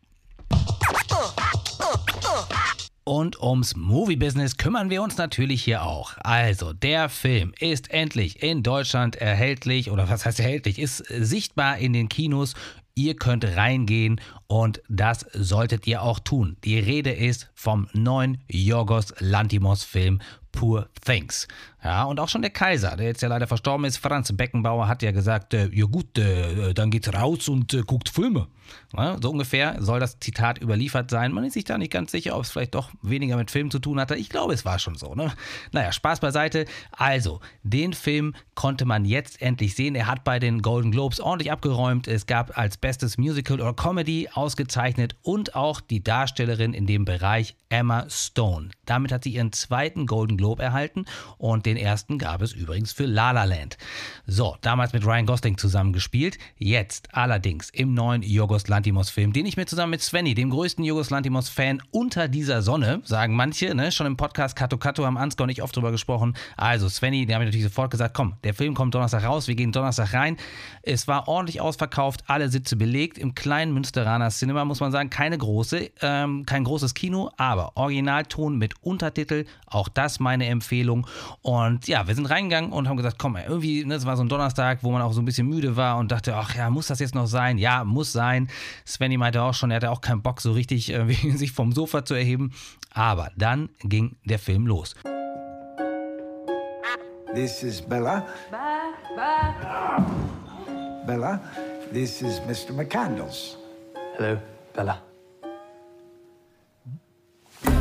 Und 3.05 3.41
ums 3.43 3.75
Movie-Business 3.75 4.59
kümmern 4.59 4.91
wir 4.91 5.03
uns 5.03 5.17
natürlich 5.17 5.65
hier 5.65 5.83
auch. 5.83 6.13
Also, 6.19 6.73
der 6.75 7.09
Film 7.09 7.53
ist 7.59 7.91
endlich 7.91 8.43
in 8.43 8.63
Deutschland 8.63 9.17
erhältlich, 9.17 9.91
oder 9.91 10.09
was 10.09 10.27
heißt 10.27 10.39
erhältlich, 10.39 10.79
ist 10.79 10.99
sichtbar 11.09 11.79
in 11.79 11.95
den 11.95 12.09
Kinos. 12.09 12.55
Ihr 12.95 13.17
könnt 13.17 13.45
reingehen 13.45 14.21
und 14.49 14.83
das 14.91 15.27
solltet 15.33 15.87
ihr 15.87 16.03
auch 16.03 16.19
tun. 16.19 16.59
Die 16.63 16.79
Rede 16.79 17.11
ist 17.11 17.51
vom 17.55 17.89
neuen 17.95 18.45
Yorgos 18.49 19.15
Lantimos 19.19 19.83
Film 19.83 20.21
Poor 20.53 20.89
Things. 21.03 21.49
Ja, 21.85 22.05
und 22.05 22.21
auch 22.21 22.29
schon 22.29 22.43
der 22.43 22.51
Kaiser, 22.51 22.97
der 22.97 23.07
jetzt 23.07 23.23
ja 23.23 23.29
leider 23.29 23.47
verstorben 23.47 23.85
ist, 23.85 23.97
Franz 23.97 24.33
Beckenbauer, 24.33 24.87
hat 24.87 25.03
ja 25.03 25.11
gesagt, 25.11 25.53
äh, 25.53 25.69
ja 25.73 25.87
gut, 25.87 26.17
äh, 26.17 26.75
dann 26.75 26.91
geht's 26.91 27.13
raus 27.13 27.49
und 27.49 27.75
äh, 27.75 27.83
guckt 27.83 28.09
Filme. 28.09 28.47
Ja, 28.97 29.17
so 29.21 29.31
ungefähr 29.31 29.77
soll 29.81 30.01
das 30.01 30.19
Zitat 30.19 30.61
überliefert 30.61 31.11
sein. 31.11 31.33
Man 31.33 31.45
ist 31.45 31.55
sich 31.55 31.65
da 31.65 31.79
nicht 31.79 31.93
ganz 31.93 32.13
sicher, 32.13 32.37
ob 32.37 32.43
es 32.43 32.51
vielleicht 32.51 32.75
doch 32.75 32.91
weniger 33.03 33.37
mit 33.37 33.51
Filmen 33.51 33.71
zu 33.71 33.79
tun 33.79 33.99
hatte. 33.99 34.17
Ich 34.17 34.29
glaube, 34.29 34.53
es 34.53 34.65
war 34.65 34.79
schon 34.79 34.97
so. 34.97 35.15
Ne? 35.15 35.33
Naja, 35.73 35.93
Spaß 35.93 36.21
beiseite. 36.21 36.67
Also, 36.93 37.41
den 37.63 37.95
Film 37.95 38.35
konnte 38.55 38.85
man 38.85 39.05
jetzt 39.05 39.41
endlich 39.41 39.75
sehen. 39.75 39.95
Er 39.95 40.07
hat 40.07 40.25
bei 40.25 40.39
den 40.39 40.63
Golden 40.63 40.91
Globes 40.91 41.21
ordentlich 41.21 41.51
abgeräumt. 41.51 42.07
Es 42.07 42.27
gab 42.27 42.57
als 42.59 42.77
bestes 42.77 43.17
Musical 43.19 43.61
oder 43.61 43.75
Comedy 43.75 44.29
ausgezeichnet 44.33 45.17
und 45.23 45.55
auch 45.55 45.81
die 45.81 46.05
Darstellerin 46.05 46.75
in 46.75 46.87
dem 46.87 47.05
Bereich 47.05 47.57
Emma 47.71 48.07
Stone. 48.11 48.69
Damit 48.85 49.13
hat 49.13 49.25
sie 49.25 49.35
ihren 49.35 49.53
zweiten 49.53 50.07
Golden 50.07 50.37
Globe 50.37 50.63
erhalten 50.63 51.07
und 51.39 51.65
den 51.65 51.72
Den 51.73 51.83
ersten 51.83 52.19
gab 52.19 52.43
es 52.43 52.53
übrigens 52.53 52.93
für 52.93 53.07
La 53.07 53.31
La 53.31 53.45
Land. 53.45 53.79
So, 54.27 54.59
damals 54.61 54.93
mit 54.93 55.07
Ryan 55.07 55.25
Gosling 55.25 55.57
zusammengespielt. 55.57 56.37
Jetzt 56.59 57.09
allerdings 57.15 57.71
im 57.71 57.95
neuen 57.95 58.23
Yorgos 58.23 58.69
Lantimos-Film, 58.69 59.33
den 59.33 59.47
ich 59.47 59.57
mir 59.57 59.65
zusammen 59.65 59.93
mit 59.93 60.03
Svenny, 60.03 60.35
dem 60.35 60.51
größten 60.51 60.85
Yorgos 60.85 61.09
Lantimos-Fan 61.09 61.83
unter 61.91 62.29
dieser 62.29 62.61
Sonne, 62.61 63.01
sagen 63.05 63.35
manche, 63.37 63.75
ne, 63.75 63.91
schon 63.91 64.07
im 64.07 64.19
Podcast 64.19 64.55
Kato 64.55 64.77
Kato 64.77 65.07
haben 65.07 65.17
Ansgar 65.17 65.45
und 65.45 65.49
ich 65.49 65.63
oft 65.63 65.75
drüber 65.75 65.93
gesprochen. 65.93 66.35
Also, 66.59 66.91
Svenny, 66.91 67.25
der 67.25 67.37
haben 67.37 67.45
natürlich 67.47 67.65
sofort 67.65 67.91
gesagt: 67.91 68.13
Komm, 68.13 68.35
der 68.45 68.53
Film 68.53 68.75
kommt 68.75 68.95
Donnerstag 68.95 69.25
raus, 69.25 69.49
wir 69.49 69.55
gehen 69.55 69.73
Donnerstag 69.73 70.13
rein. 70.13 70.37
Es 70.83 71.09
war 71.09 71.27
ordentlich 71.27 71.63
ausverkauft, 71.63 72.25
alle 72.27 72.51
Sitze 72.51 72.77
belegt. 72.77 73.17
Im 73.17 73.35
kleinen 73.35 73.73
Münsteraner 73.73 74.29
Cinema 74.29 74.67
muss 74.67 74.81
man 74.81 74.93
sagen, 74.93 75.09
keine 75.09 75.39
große, 75.39 75.91
ähm, 76.03 76.45
kein 76.45 76.65
großes 76.65 76.93
Kino, 76.93 77.31
aber 77.39 77.79
Originalton 77.79 78.59
mit 78.59 78.75
Untertitel. 78.83 79.47
Auch 79.65 79.89
das 79.89 80.21
meine 80.21 80.45
Empfehlung. 80.49 81.07
Und 81.41 81.62
ja, 81.85 82.07
wir 82.07 82.15
sind 82.15 82.27
reingegangen 82.27 82.73
und 82.73 82.89
haben 82.89 82.97
gesagt: 82.97 83.19
Komm, 83.19 83.37
irgendwie, 83.37 83.85
ne, 83.85 83.95
das 83.95 84.07
war 84.07 84.17
so 84.17 84.25
ein 84.25 84.29
Donnerstag, 84.29 84.83
wo 84.83 84.91
man 84.91 85.03
auch 85.03 85.13
so 85.13 85.21
ein 85.21 85.25
bisschen 85.25 85.49
müde 85.49 85.77
war 85.77 85.99
und 85.99 86.13
dachte: 86.13 86.35
Ach 86.37 86.55
ja, 86.55 86.71
muss 86.71 86.87
das 86.87 86.99
jetzt 86.99 87.15
noch 87.15 87.27
sein? 87.27 87.59
Ja, 87.59 87.85
muss 87.85 88.13
sein. 88.13 88.49
Svenny 88.87 89.17
meinte 89.17 89.43
auch 89.43 89.55
schon, 89.55 89.71
er 89.71 89.77
hatte 89.77 89.91
auch 89.91 90.01
keinen 90.01 90.23
Bock, 90.23 90.41
so 90.41 90.53
richtig 90.53 90.93
äh, 90.93 91.13
sich 91.37 91.53
vom 91.53 91.73
Sofa 91.73 92.05
zu 92.05 92.15
erheben. 92.15 92.53
Aber 92.93 93.31
dann 93.37 93.71
ging 93.81 94.17
der 94.25 94.39
Film 94.39 94.67
los. 94.67 94.95
This 97.35 97.63
is 97.63 97.81
Bella. 97.81 98.27
Bye, 98.51 98.93
bye. 99.17 100.05
Bella, 101.07 101.41
this 101.93 102.23
is 102.23 102.41
Mr. 102.41 102.73
McCandles. 102.73 103.57
Hello, 104.17 104.39
Bella. 104.75 105.01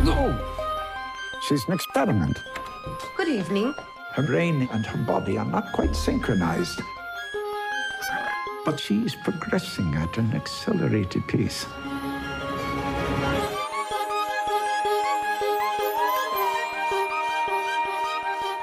Oh, 0.05 0.33
she's 1.47 1.67
an 1.67 1.73
experiment. 1.73 2.37
Good 3.15 3.27
evening. 3.27 3.75
Her 4.13 4.23
brain 4.23 4.67
and 4.71 4.85
her 4.85 4.97
body 4.97 5.37
are 5.37 5.45
not 5.45 5.71
quite 5.71 5.95
synchronized. 5.95 6.81
But 8.65 8.79
she's 8.79 9.15
progressing 9.15 9.93
at 9.95 10.17
an 10.17 10.33
accelerated 10.33 11.27
pace. 11.27 11.65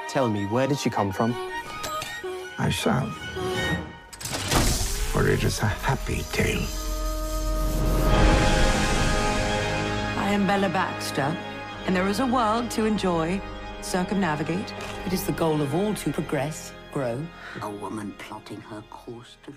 Tell 0.09 0.27
me, 0.27 0.45
where 0.47 0.67
did 0.67 0.79
she 0.79 0.89
come 0.89 1.11
from? 1.11 1.33
I 2.57 2.69
shall. 2.69 3.09
For 5.11 5.27
it 5.29 5.43
is 5.43 5.61
a 5.61 5.67
happy 5.67 6.23
tale. 6.31 6.65
I 10.17 10.31
am 10.31 10.45
Bella 10.45 10.69
Baxter, 10.69 11.35
and 11.85 11.95
there 11.95 12.07
is 12.07 12.19
a 12.19 12.25
world 12.25 12.69
to 12.71 12.85
enjoy, 12.85 13.39
circumnavigate. 13.81 14.73
It 15.05 15.13
is 15.13 15.25
the 15.25 15.31
goal 15.33 15.61
of 15.61 15.73
all 15.73 15.93
to 15.93 16.11
progress, 16.11 16.71
grow. 16.91 17.25
A 17.61 17.69
woman 17.69 18.13
plotting 18.17 18.61
her 18.61 18.81
course 18.89 19.37
to. 19.45 19.53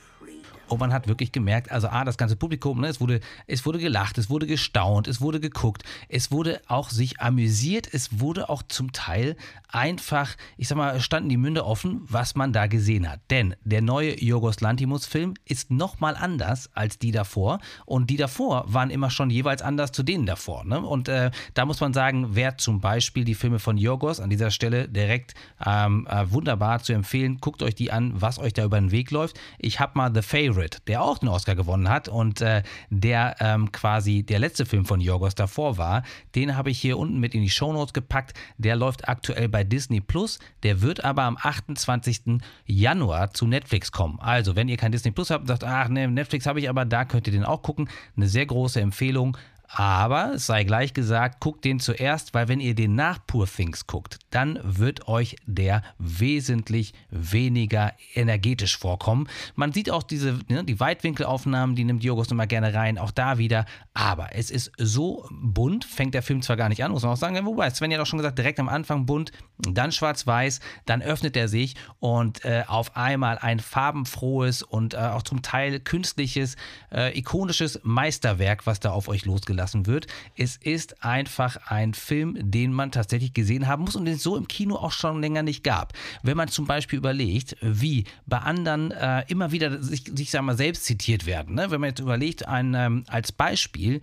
Und 0.73 0.79
man 0.81 0.95
hat 0.95 1.07
wirklich 1.07 1.33
gemerkt, 1.33 1.71
also 1.71 1.89
A, 1.89 2.03
das 2.03 2.17
ganze 2.17 2.35
Publikum, 2.35 2.81
ne, 2.81 2.89
es, 2.89 2.99
wurde, 2.99 3.21
es 3.47 3.67
wurde 3.67 3.79
gelacht, 3.79 4.17
es 4.17 4.31
wurde 4.31 4.47
gestaunt, 4.47 5.07
es 5.07 5.21
wurde 5.21 5.39
geguckt, 5.39 5.83
es 6.09 6.31
wurde 6.31 6.63
auch 6.67 6.89
sich 6.89 7.21
amüsiert, 7.21 7.87
es 7.93 8.21
wurde 8.21 8.49
auch 8.49 8.63
zum 8.63 8.91
Teil 8.93 9.37
einfach, 9.69 10.35
ich 10.57 10.69
sag 10.69 10.79
mal, 10.79 10.99
standen 11.01 11.29
die 11.29 11.37
Münde 11.37 11.67
offen, 11.67 12.03
was 12.05 12.37
man 12.37 12.55
da 12.55 12.69
gesehen 12.69 13.11
hat. 13.11 13.21
Denn 13.31 13.55
der 13.65 13.83
neue 13.83 14.19
Yorgos 14.23 14.61
Lantimos-Film 14.61 15.35
ist 15.45 15.71
nochmal 15.71 16.17
anders 16.17 16.71
als 16.75 16.99
die 16.99 17.11
davor. 17.11 17.59
Und 17.85 18.09
die 18.09 18.17
davor 18.17 18.65
waren 18.67 18.91
immer 18.91 19.11
schon 19.11 19.31
jeweils 19.31 19.63
anders 19.63 19.93
zu 19.93 20.03
denen 20.03 20.27
davor. 20.27 20.65
Ne? 20.65 20.81
Und 20.81 21.09
äh, 21.09 21.31
da 21.55 21.67
muss 21.67 21.81
man 21.81 21.93
sagen, 21.93 22.29
wer 22.31 22.59
zum 22.59 22.81
Beispiel 22.81 23.25
die 23.25 23.35
Filme 23.35 23.59
von 23.59 23.77
Yorgos 23.77 24.21
an 24.21 24.31
dieser 24.31 24.51
Stelle 24.51 24.89
direkt 24.89 25.35
ähm, 25.65 26.07
äh, 26.09 26.31
wunderbar 26.31 26.83
zu 26.83 26.93
empfehlen, 26.93 27.39
guckt 27.41 27.63
euch 27.63 27.75
die 27.75 27.91
an, 27.91 28.13
was 28.15 28.39
euch 28.39 28.53
da 28.53 28.65
über 28.65 28.79
den 28.79 28.91
Weg 28.91 29.11
läuft. 29.11 29.39
Ich 29.59 29.81
habe 29.81 29.93
mal 29.97 30.12
The 30.13 30.23
Favorite 30.23 30.79
der 30.87 31.03
auch 31.03 31.19
den 31.19 31.29
Oscar 31.29 31.55
gewonnen 31.55 31.89
hat 31.89 32.09
und 32.09 32.41
äh, 32.41 32.63
der 32.91 33.37
ähm, 33.41 33.73
quasi 33.73 34.23
der 34.23 34.39
letzte 34.39 34.67
Film 34.67 34.85
von 34.85 35.01
Yorgos 35.01 35.35
davor 35.35 35.79
war. 35.79 36.03
Den 36.35 36.57
habe 36.57 36.71
ich 36.71 36.79
hier 36.79 36.99
unten 36.99 37.19
mit 37.19 37.35
in 37.35 37.43
die 37.43 37.51
Shownotes 37.51 37.93
gepackt. 37.93 38.35
Der 38.59 38.77
läuft 38.77 39.09
aktuell 39.09 39.49
bei 39.49 39.65
Disney 39.65 40.01
Plus. 40.01 40.39
Der 40.63 40.83
wird 40.83 41.05
aber 41.05 41.23
am 41.23 41.37
28. 41.41 42.41
Januar 42.67 43.33
zu 43.33 43.47
Netflix 43.47 43.93
kommen. 43.93 44.19
Also, 44.21 44.57
wenn 44.57 44.69
ihr 44.69 44.77
kein 44.77 44.93
Disney 44.93 45.11
Plus 45.11 45.31
habt 45.31 45.43
und 45.43 45.49
sagt, 45.49 45.65
ach 45.65 45.89
ne, 45.89 46.09
Netflix 46.09 46.47
habe 46.47 46.61
ich 46.61 46.69
aber, 46.69 46.85
da 46.85 47.05
könnt 47.05 47.27
ihr 47.27 47.33
den 47.33 47.45
auch 47.45 47.63
gucken. 47.63 47.89
Eine 48.17 48.29
sehr 48.29 48.47
große 48.47 48.81
Empfehlung. 48.81 49.37
Aber 49.75 50.35
es 50.35 50.45
sei 50.45 50.65
gleich 50.65 50.93
gesagt, 50.93 51.41
guckt 51.41 51.65
den 51.65 51.81
zuerst, 51.81 52.35
weil 52.35 52.47
wenn 52.49 52.61
ihr 52.61 52.75
den 52.75 52.95
nach 52.95 53.27
Poor 53.27 53.47
Things 53.47 53.87
guckt, 53.87 54.19
dann 54.29 54.59
wird 54.63 55.09
euch 55.09 55.37
der 55.47 55.83
wesentlich 55.99 56.93
weniger 57.09 57.95
energetisch 58.15 58.77
vorkommen. 58.77 59.29
Man 59.55 59.73
sieht 59.73 59.91
auch 59.91 60.03
diese, 60.03 60.39
ne, 60.49 60.63
die 60.63 60.79
Weitwinkelaufnahmen, 60.79 61.75
die 61.75 61.85
nimmt 61.85 62.05
Jorgos 62.05 62.31
immer 62.31 62.47
gerne 62.47 62.75
rein, 62.75 62.99
auch 62.99 63.13
da 63.13 63.39
wieder. 63.39 63.65
Aber 63.95 64.35
es 64.35 64.51
ist 64.51 64.73
so 64.77 65.27
bunt, 65.31 65.87
fängt 65.87 66.13
der 66.13 66.23
Film 66.23 66.43
zwar 66.43 66.57
gar 66.57 66.69
nicht 66.69 66.85
an, 66.85 66.93
muss 66.93 67.03
man 67.03 67.13
auch 67.13 67.17
sagen, 67.17 67.43
wobei 67.47 67.71
Sven 67.71 67.91
ja 67.91 67.97
doch 67.97 68.07
schon 68.07 68.19
gesagt, 68.19 68.37
direkt 68.37 68.61
am 68.61 68.69
Anfang 68.69 69.07
bunt, 69.07 69.33
dann 69.57 69.91
schwarz-weiß, 69.91 70.61
dann 70.85 71.01
öffnet 71.01 71.35
er 71.35 71.49
sich 71.49 71.77
und 71.99 72.45
äh, 72.45 72.65
auf 72.67 72.95
einmal 72.95 73.39
ein 73.39 73.59
farbenfrohes 73.59 74.63
und 74.63 74.93
äh, 74.93 74.99
auch 74.99 75.23
zum 75.23 75.41
Teil 75.41 75.81
künstliches, 75.81 76.57
äh, 76.93 77.19
ikonisches 77.19 77.81
Meisterwerk, 77.85 78.67
was 78.67 78.79
da 78.79 78.91
auf 78.91 79.09
euch 79.09 79.25
losgelassen 79.25 79.62
gelassen 79.63 79.87
wird. 79.87 80.07
Es 80.37 80.57
ist 80.57 81.05
einfach 81.05 81.57
ein 81.69 81.95
Film, 81.95 82.37
den 82.39 82.73
man 82.73 82.91
tatsächlich 82.91 83.33
gesehen 83.33 83.69
haben 83.69 83.85
muss 83.85 83.97
und 83.97 84.05
den 84.05 84.15
es 84.15 84.23
so 84.23 84.37
im 84.37 84.49
Kino 84.49 84.75
auch 84.75 84.91
schon 84.91 85.21
länger 85.21 85.43
nicht 85.43 85.63
gab. 85.63 85.93
Wenn 86.23 86.37
man 86.37 86.49
zum 86.49 86.67
Beispiel 86.67 86.99
überlegt, 86.99 87.57
wie 87.61 88.05
bei 88.27 88.39
anderen 88.39 88.91
äh, 88.91 89.25
immer 89.29 89.53
wieder 89.53 89.81
sich, 89.83 90.05
sich 90.15 90.31
sagen 90.31 90.47
wir, 90.47 90.57
selbst 90.57 90.85
zitiert 90.85 91.27
werden. 91.27 91.55
Ne? 91.55 91.71
Wenn 91.71 91.81
man 91.81 91.91
jetzt 91.91 92.01
überlegt, 92.01 92.49
ein, 92.49 92.75
ähm, 92.75 93.05
als 93.07 93.31
Beispiel, 93.31 94.01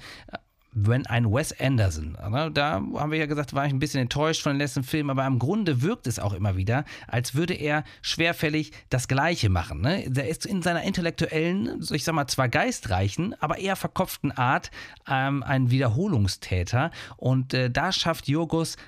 wenn 0.72 1.06
ein 1.08 1.32
Wes 1.32 1.58
Anderson, 1.60 2.18
ne, 2.30 2.52
da 2.52 2.74
haben 2.74 3.12
wir 3.12 3.18
ja 3.18 3.26
gesagt, 3.26 3.54
war 3.54 3.66
ich 3.66 3.74
ein 3.74 3.80
bisschen 3.80 4.02
enttäuscht 4.02 4.42
von 4.42 4.54
den 4.54 4.60
letzten 4.60 4.84
Filmen, 4.84 5.10
aber 5.10 5.26
im 5.26 5.40
Grunde 5.40 5.82
wirkt 5.82 6.06
es 6.08 6.20
auch 6.20 6.34
immer 6.34 6.58
wieder, 6.58 6.86
als 7.08 7.34
würde 7.34 7.54
er 7.56 7.84
schwerfällig 8.02 8.72
das 8.90 9.08
Gleiche 9.08 9.50
machen. 9.50 9.82
Ne? 9.82 10.06
Der 10.08 10.28
ist 10.28 10.46
in 10.46 10.62
seiner 10.62 10.84
intellektuellen, 10.84 11.82
ich 11.92 12.04
sag 12.04 12.14
mal, 12.14 12.28
zwar 12.28 12.50
geistreichen, 12.50 13.36
aber 13.40 13.58
eher 13.58 13.76
verkopften 13.76 14.32
Art 14.32 14.70
ähm, 15.08 15.44
ein 15.44 15.72
Wiederholungstäter. 15.72 16.92
Und 17.18 17.54
äh, 17.54 17.72
da 17.72 17.92
schafft 17.92 18.28
Jogos 18.28 18.76
äh, 18.76 18.80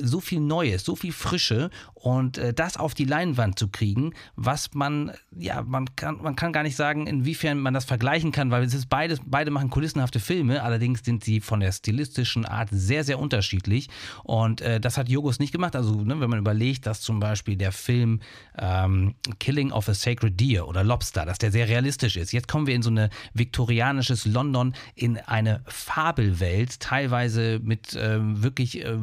so 0.00 0.20
viel 0.20 0.40
Neues, 0.40 0.84
so 0.84 0.96
viel 0.96 1.12
Frische 1.12 1.70
und 1.94 2.38
äh, 2.38 2.52
das 2.52 2.76
auf 2.76 2.94
die 2.94 3.04
Leinwand 3.04 3.58
zu 3.58 3.68
kriegen, 3.68 4.12
was 4.36 4.74
man, 4.74 5.12
ja, 5.36 5.62
man 5.62 5.94
kann, 5.96 6.20
man 6.22 6.36
kann 6.36 6.52
gar 6.52 6.62
nicht 6.62 6.76
sagen, 6.76 7.06
inwiefern 7.06 7.58
man 7.58 7.72
das 7.72 7.84
vergleichen 7.84 8.32
kann, 8.32 8.50
weil 8.50 8.62
es 8.64 8.74
ist 8.74 8.88
beides, 8.88 9.20
beide 9.24 9.50
machen 9.50 9.70
kulissenhafte 9.70 10.20
Filme, 10.20 10.62
allerdings 10.62 11.04
sind 11.04 11.24
sie 11.24 11.40
von 11.40 11.60
der 11.60 11.72
stilistischen 11.72 12.44
Art 12.44 12.68
sehr, 12.72 13.04
sehr 13.04 13.18
unterschiedlich 13.18 13.88
und 14.22 14.60
äh, 14.60 14.80
das 14.80 14.98
hat 14.98 15.08
Jogos 15.08 15.38
nicht 15.38 15.52
gemacht. 15.52 15.76
Also, 15.76 15.94
ne, 16.02 16.20
wenn 16.20 16.30
man 16.30 16.38
überlegt, 16.38 16.86
dass 16.86 17.00
zum 17.00 17.20
Beispiel 17.20 17.56
der 17.56 17.72
Film 17.72 18.20
ähm, 18.58 19.14
Killing 19.38 19.72
of 19.72 19.88
a 19.88 19.94
Sacred 19.94 20.38
Deer 20.38 20.68
oder 20.68 20.84
Lobster, 20.84 21.24
dass 21.24 21.38
der 21.38 21.52
sehr 21.52 21.68
realistisch 21.68 22.16
ist. 22.16 22.32
Jetzt 22.32 22.48
kommen 22.48 22.66
wir 22.66 22.74
in 22.74 22.82
so 22.82 22.90
ein 22.90 23.08
viktorianisches 23.32 24.26
London, 24.26 24.74
in 24.94 25.18
eine 25.18 25.62
Fabelwelt, 25.66 26.80
teilweise 26.80 27.60
mit 27.62 27.96
ähm, 27.98 28.42
wirklich 28.42 28.84
äh, 28.84 28.94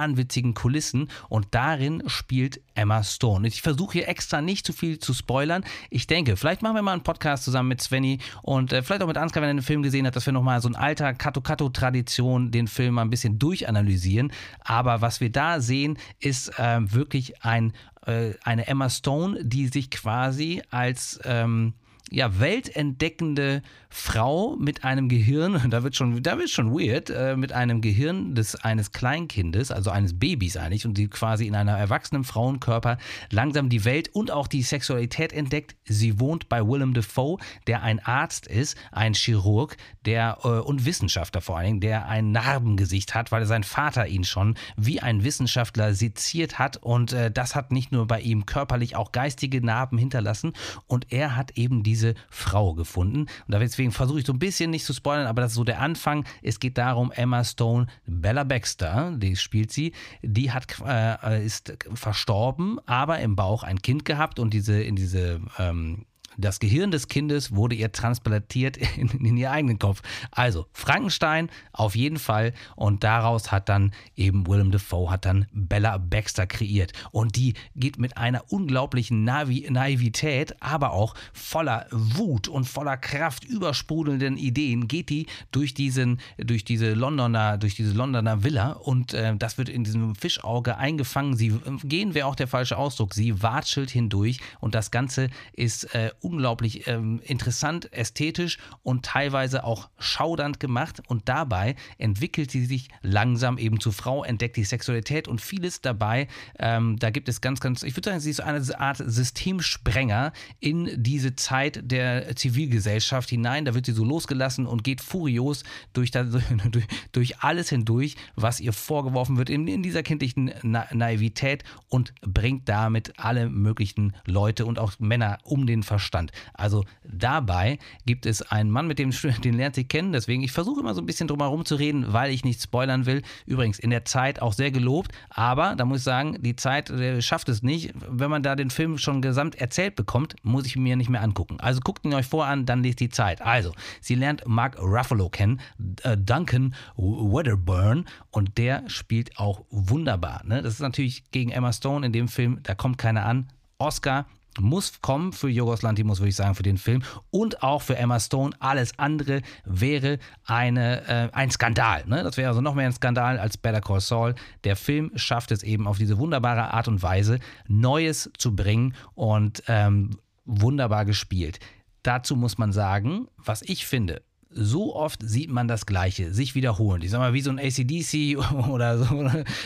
wahnwitzigen 0.00 0.54
Kulissen 0.54 1.08
und 1.28 1.48
darin 1.50 2.02
spielt 2.06 2.60
Emma 2.74 3.02
Stone. 3.04 3.46
Ich 3.46 3.60
versuche 3.60 3.92
hier 3.92 4.08
extra 4.08 4.40
nicht 4.40 4.64
zu 4.64 4.72
viel 4.72 4.98
zu 4.98 5.12
spoilern. 5.12 5.62
Ich 5.90 6.06
denke, 6.06 6.36
vielleicht 6.36 6.62
machen 6.62 6.76
wir 6.76 6.82
mal 6.82 6.94
einen 6.94 7.02
Podcast 7.02 7.44
zusammen 7.44 7.68
mit 7.68 7.82
Svenny 7.82 8.18
und 8.42 8.72
äh, 8.72 8.82
vielleicht 8.82 9.02
auch 9.02 9.06
mit 9.06 9.18
Ansgar, 9.18 9.42
wenn 9.42 9.50
er 9.50 9.54
den 9.54 9.62
Film 9.62 9.82
gesehen 9.82 10.06
hat, 10.06 10.16
dass 10.16 10.24
wir 10.24 10.32
nochmal 10.32 10.62
so 10.62 10.68
ein 10.68 10.76
alter 10.76 11.12
Kato-Kato-Tradition 11.12 12.50
den 12.50 12.66
Film 12.66 12.94
mal 12.94 13.02
ein 13.02 13.10
bisschen 13.10 13.38
durchanalysieren. 13.38 14.32
Aber 14.60 15.02
was 15.02 15.20
wir 15.20 15.30
da 15.30 15.60
sehen, 15.60 15.98
ist 16.18 16.58
äh, 16.58 16.78
wirklich 16.80 17.44
ein, 17.44 17.74
äh, 18.06 18.32
eine 18.42 18.66
Emma 18.66 18.88
Stone, 18.88 19.44
die 19.44 19.68
sich 19.68 19.90
quasi 19.90 20.62
als 20.70 21.20
ähm, 21.24 21.74
ja, 22.10 22.40
weltentdeckende 22.40 23.62
Frau 23.88 24.56
mit 24.56 24.84
einem 24.84 25.08
Gehirn, 25.08 25.60
da 25.70 25.82
wird 25.82 25.96
schon, 25.96 26.22
da 26.22 26.38
wird 26.38 26.50
schon 26.50 26.72
weird, 26.72 27.10
äh, 27.10 27.36
mit 27.36 27.52
einem 27.52 27.80
Gehirn 27.80 28.34
des, 28.34 28.54
eines 28.56 28.92
Kleinkindes, 28.92 29.70
also 29.70 29.90
eines 29.90 30.18
Babys 30.18 30.56
eigentlich, 30.56 30.86
und 30.86 30.98
die 30.98 31.08
quasi 31.08 31.46
in 31.46 31.54
einem 31.54 31.74
erwachsenen 31.74 32.24
Frauenkörper 32.24 32.98
langsam 33.30 33.68
die 33.68 33.84
Welt 33.84 34.08
und 34.12 34.30
auch 34.30 34.46
die 34.46 34.62
Sexualität 34.62 35.32
entdeckt. 35.32 35.76
Sie 35.84 36.20
wohnt 36.20 36.48
bei 36.48 36.66
Willem 36.66 36.94
Dafoe, 36.94 37.38
der 37.66 37.82
ein 37.82 38.00
Arzt 38.00 38.46
ist, 38.46 38.76
ein 38.92 39.14
Chirurg, 39.14 39.76
der 40.04 40.38
äh, 40.44 40.48
und 40.48 40.84
Wissenschaftler 40.84 41.40
vor 41.40 41.58
allen 41.58 41.66
Dingen, 41.66 41.80
der 41.80 42.08
ein 42.08 42.32
Narbengesicht 42.32 43.14
hat, 43.14 43.32
weil 43.32 43.46
sein 43.46 43.64
Vater 43.64 44.06
ihn 44.06 44.24
schon 44.24 44.56
wie 44.76 45.00
ein 45.00 45.24
Wissenschaftler 45.24 45.94
seziert 45.94 46.58
hat 46.58 46.76
und 46.76 47.12
äh, 47.12 47.30
das 47.30 47.54
hat 47.54 47.72
nicht 47.72 47.92
nur 47.92 48.06
bei 48.06 48.20
ihm 48.20 48.46
körperlich 48.46 48.96
auch 48.96 49.12
geistige 49.12 49.64
Narben 49.64 49.98
hinterlassen 49.98 50.52
und 50.86 51.12
er 51.12 51.36
hat 51.36 51.56
eben 51.56 51.82
diese 51.82 51.99
diese 52.00 52.14
Frau 52.30 52.74
gefunden. 52.74 53.20
Und 53.20 53.60
deswegen 53.60 53.92
versuche 53.92 54.20
ich 54.20 54.26
so 54.26 54.32
ein 54.32 54.38
bisschen 54.38 54.70
nicht 54.70 54.84
zu 54.84 54.94
spoilern, 54.94 55.26
aber 55.26 55.42
das 55.42 55.52
ist 55.52 55.56
so 55.56 55.64
der 55.64 55.80
Anfang. 55.80 56.24
Es 56.42 56.58
geht 56.58 56.78
darum, 56.78 57.12
Emma 57.12 57.44
Stone, 57.44 57.86
Bella 58.06 58.44
Baxter, 58.44 59.12
die 59.16 59.36
spielt 59.36 59.70
sie, 59.72 59.92
die 60.22 60.50
hat, 60.50 60.66
äh, 60.86 61.44
ist 61.44 61.72
verstorben, 61.94 62.78
aber 62.86 63.20
im 63.20 63.36
Bauch 63.36 63.62
ein 63.62 63.82
Kind 63.82 64.04
gehabt 64.04 64.38
und 64.38 64.54
diese, 64.54 64.80
in 64.82 64.96
diese 64.96 65.40
ähm, 65.58 66.06
das 66.36 66.60
Gehirn 66.60 66.90
des 66.90 67.08
Kindes 67.08 67.54
wurde 67.54 67.74
ihr 67.74 67.92
transplantiert 67.92 68.76
in, 68.96 69.08
in 69.08 69.36
ihr 69.36 69.50
eigenen 69.50 69.78
Kopf. 69.78 70.02
Also 70.30 70.66
Frankenstein 70.72 71.50
auf 71.72 71.96
jeden 71.96 72.18
Fall 72.18 72.52
und 72.76 73.04
daraus 73.04 73.52
hat 73.52 73.68
dann 73.68 73.92
eben 74.16 74.46
Willem 74.46 74.70
Dafoe 74.70 75.10
hat 75.10 75.24
dann 75.24 75.46
Bella 75.52 75.98
Baxter 75.98 76.46
kreiert 76.46 76.92
und 77.10 77.36
die 77.36 77.54
geht 77.76 77.98
mit 77.98 78.16
einer 78.16 78.44
unglaublichen 78.50 79.24
Navi 79.24 79.66
Naivität, 79.70 80.60
aber 80.62 80.92
auch 80.92 81.14
voller 81.32 81.86
Wut 81.90 82.48
und 82.48 82.64
voller 82.64 82.96
Kraft, 82.96 83.44
übersprudelnden 83.44 84.36
Ideen 84.36 84.88
geht 84.88 85.10
die 85.10 85.26
durch 85.52 85.74
diesen 85.74 86.20
durch 86.38 86.64
diese 86.64 86.92
Londoner 86.92 87.58
durch 87.58 87.74
diese 87.74 87.92
Londoner 87.92 88.42
Villa 88.44 88.72
und 88.72 89.14
äh, 89.14 89.36
das 89.36 89.58
wird 89.58 89.68
in 89.68 89.84
diesem 89.84 90.14
Fischauge 90.14 90.76
eingefangen. 90.76 91.36
Sie 91.36 91.58
gehen 91.84 92.14
wäre 92.14 92.26
auch 92.26 92.36
der 92.36 92.48
falsche 92.48 92.76
Ausdruck. 92.76 93.14
Sie 93.14 93.42
watschelt 93.42 93.90
hindurch 93.90 94.40
und 94.60 94.74
das 94.74 94.90
Ganze 94.90 95.28
ist 95.52 95.94
äh, 95.94 96.10
unglaublich 96.20 96.86
ähm, 96.86 97.20
interessant, 97.24 97.92
ästhetisch 97.92 98.58
und 98.82 99.04
teilweise 99.04 99.64
auch 99.64 99.88
schaudernd 99.98 100.60
gemacht. 100.60 101.02
Und 101.08 101.28
dabei 101.28 101.76
entwickelt 101.98 102.50
sie 102.50 102.64
sich 102.64 102.88
langsam 103.02 103.58
eben 103.58 103.80
zur 103.80 103.92
Frau, 103.92 104.24
entdeckt 104.24 104.56
die 104.56 104.64
Sexualität 104.64 105.28
und 105.28 105.40
vieles 105.40 105.80
dabei. 105.80 106.28
Ähm, 106.58 106.98
da 106.98 107.10
gibt 107.10 107.28
es 107.28 107.40
ganz, 107.40 107.60
ganz, 107.60 107.82
ich 107.82 107.96
würde 107.96 108.10
sagen, 108.10 108.20
sie 108.20 108.30
ist 108.30 108.40
eine 108.40 108.60
Art 108.78 108.98
Systemsprenger 108.98 110.32
in 110.60 110.90
diese 111.02 111.34
Zeit 111.34 111.80
der 111.82 112.36
Zivilgesellschaft 112.36 113.30
hinein. 113.30 113.64
Da 113.64 113.74
wird 113.74 113.86
sie 113.86 113.92
so 113.92 114.04
losgelassen 114.04 114.66
und 114.66 114.84
geht 114.84 115.00
furios 115.00 115.64
durch, 115.92 116.10
das, 116.10 116.28
durch 117.12 117.38
alles 117.40 117.70
hindurch, 117.70 118.16
was 118.36 118.60
ihr 118.60 118.72
vorgeworfen 118.72 119.36
wird 119.36 119.50
in, 119.50 119.66
in 119.66 119.82
dieser 119.82 120.02
kindlichen 120.02 120.52
Na 120.62 120.86
Naivität 120.92 121.64
und 121.88 122.14
bringt 122.20 122.68
damit 122.68 123.18
alle 123.18 123.48
möglichen 123.48 124.14
Leute 124.26 124.66
und 124.66 124.78
auch 124.78 124.98
Männer 124.98 125.38
um 125.44 125.66
den 125.66 125.82
Verstand. 125.82 126.09
Verstand. 126.10 126.32
Also 126.54 126.84
dabei 127.04 127.78
gibt 128.04 128.26
es 128.26 128.42
einen 128.42 128.70
Mann, 128.70 128.86
mit 128.86 128.98
dem 128.98 129.10
den 129.44 129.54
lernt 129.54 129.76
sie 129.76 129.84
kennen. 129.84 130.12
Deswegen, 130.12 130.42
ich 130.42 130.52
versuche 130.52 130.80
immer 130.80 130.94
so 130.94 131.00
ein 131.00 131.06
bisschen 131.06 131.28
drum 131.28 131.40
herum 131.40 131.64
zu 131.64 131.76
reden, 131.76 132.12
weil 132.12 132.32
ich 132.32 132.44
nicht 132.44 132.60
spoilern 132.60 133.06
will. 133.06 133.22
Übrigens 133.46 133.78
in 133.78 133.90
der 133.90 134.04
Zeit 134.04 134.42
auch 134.42 134.52
sehr 134.52 134.70
gelobt, 134.70 135.12
aber 135.30 135.76
da 135.76 135.84
muss 135.84 135.98
ich 135.98 136.04
sagen, 136.04 136.38
die 136.40 136.56
Zeit 136.56 136.92
schafft 137.20 137.48
es 137.48 137.62
nicht. 137.62 137.92
Wenn 138.08 138.30
man 138.30 138.42
da 138.42 138.56
den 138.56 138.70
Film 138.70 138.98
schon 138.98 139.22
gesamt 139.22 139.54
erzählt 139.54 139.94
bekommt, 139.94 140.34
muss 140.42 140.66
ich 140.66 140.76
mir 140.76 140.96
nicht 140.96 141.10
mehr 141.10 141.22
angucken. 141.22 141.60
Also 141.60 141.80
guckt 141.80 142.04
ihn 142.04 142.14
euch 142.14 142.26
vor 142.26 142.46
an, 142.46 142.66
dann 142.66 142.82
lest 142.82 143.00
die 143.00 143.08
Zeit. 143.08 143.40
Also, 143.42 143.72
sie 144.00 144.14
lernt 144.16 144.46
Mark 144.46 144.78
Ruffalo 144.80 145.28
kennen, 145.28 145.60
äh, 146.02 146.16
Duncan 146.16 146.74
Wedderburn 146.96 148.06
und 148.30 148.58
der 148.58 148.88
spielt 148.88 149.38
auch 149.38 149.64
wunderbar. 149.70 150.42
Ne? 150.44 150.62
Das 150.62 150.74
ist 150.74 150.80
natürlich 150.80 151.30
gegen 151.30 151.50
Emma 151.50 151.72
Stone 151.72 152.04
in 152.04 152.12
dem 152.12 152.28
Film, 152.28 152.60
da 152.62 152.74
kommt 152.74 152.98
keiner 152.98 153.24
an. 153.24 153.48
Oscar 153.78 154.26
muss 154.60 155.00
kommen 155.00 155.32
für 155.32 155.48
Yorgos 155.48 155.82
Lantimos, 155.82 156.20
würde 156.20 156.30
ich 156.30 156.36
sagen, 156.36 156.54
für 156.54 156.62
den 156.62 156.78
Film 156.78 157.02
und 157.30 157.62
auch 157.62 157.82
für 157.82 157.96
Emma 157.96 158.20
Stone. 158.20 158.54
Alles 158.58 158.98
andere 158.98 159.42
wäre 159.64 160.18
eine, 160.44 161.06
äh, 161.08 161.28
ein 161.32 161.50
Skandal. 161.50 162.04
Ne? 162.06 162.22
Das 162.22 162.36
wäre 162.36 162.48
also 162.48 162.60
noch 162.60 162.74
mehr 162.74 162.86
ein 162.86 162.92
Skandal 162.92 163.38
als 163.38 163.56
Better 163.56 163.80
Call 163.80 164.00
Saul. 164.00 164.34
Der 164.64 164.76
Film 164.76 165.12
schafft 165.16 165.50
es 165.52 165.62
eben 165.62 165.86
auf 165.86 165.98
diese 165.98 166.18
wunderbare 166.18 166.72
Art 166.72 166.88
und 166.88 167.02
Weise, 167.02 167.38
Neues 167.68 168.30
zu 168.38 168.54
bringen 168.54 168.94
und 169.14 169.62
ähm, 169.68 170.10
wunderbar 170.44 171.04
gespielt. 171.04 171.60
Dazu 172.02 172.36
muss 172.36 172.58
man 172.58 172.72
sagen, 172.72 173.28
was 173.36 173.62
ich 173.62 173.86
finde, 173.86 174.22
so 174.50 174.96
oft 174.96 175.20
sieht 175.22 175.50
man 175.50 175.68
das 175.68 175.86
Gleiche, 175.86 176.34
sich 176.34 176.54
wiederholen. 176.54 177.02
Ich 177.02 177.10
sag 177.10 177.18
mal, 177.18 177.32
wie 177.32 177.40
so 177.40 177.50
ein 177.50 177.58
ACDC 177.58 178.36
oder 178.68 178.98
so. 178.98 179.14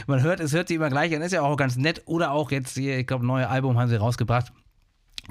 Man 0.07 0.22
hört, 0.22 0.40
es 0.40 0.52
hört 0.52 0.68
sich 0.68 0.76
immer 0.76 0.90
gleich 0.90 1.14
an, 1.14 1.22
ist 1.22 1.33
ja 1.33 1.42
auch 1.42 1.57
ganz 1.57 1.76
nett. 1.76 2.02
Oder 2.04 2.33
auch 2.33 2.50
jetzt 2.50 2.76
hier, 2.76 2.98
ich 2.98 3.07
glaube, 3.07 3.24
neue 3.26 3.48
Album 3.48 3.78
haben 3.78 3.88
sie 3.88 3.96
rausgebracht. 3.96 4.52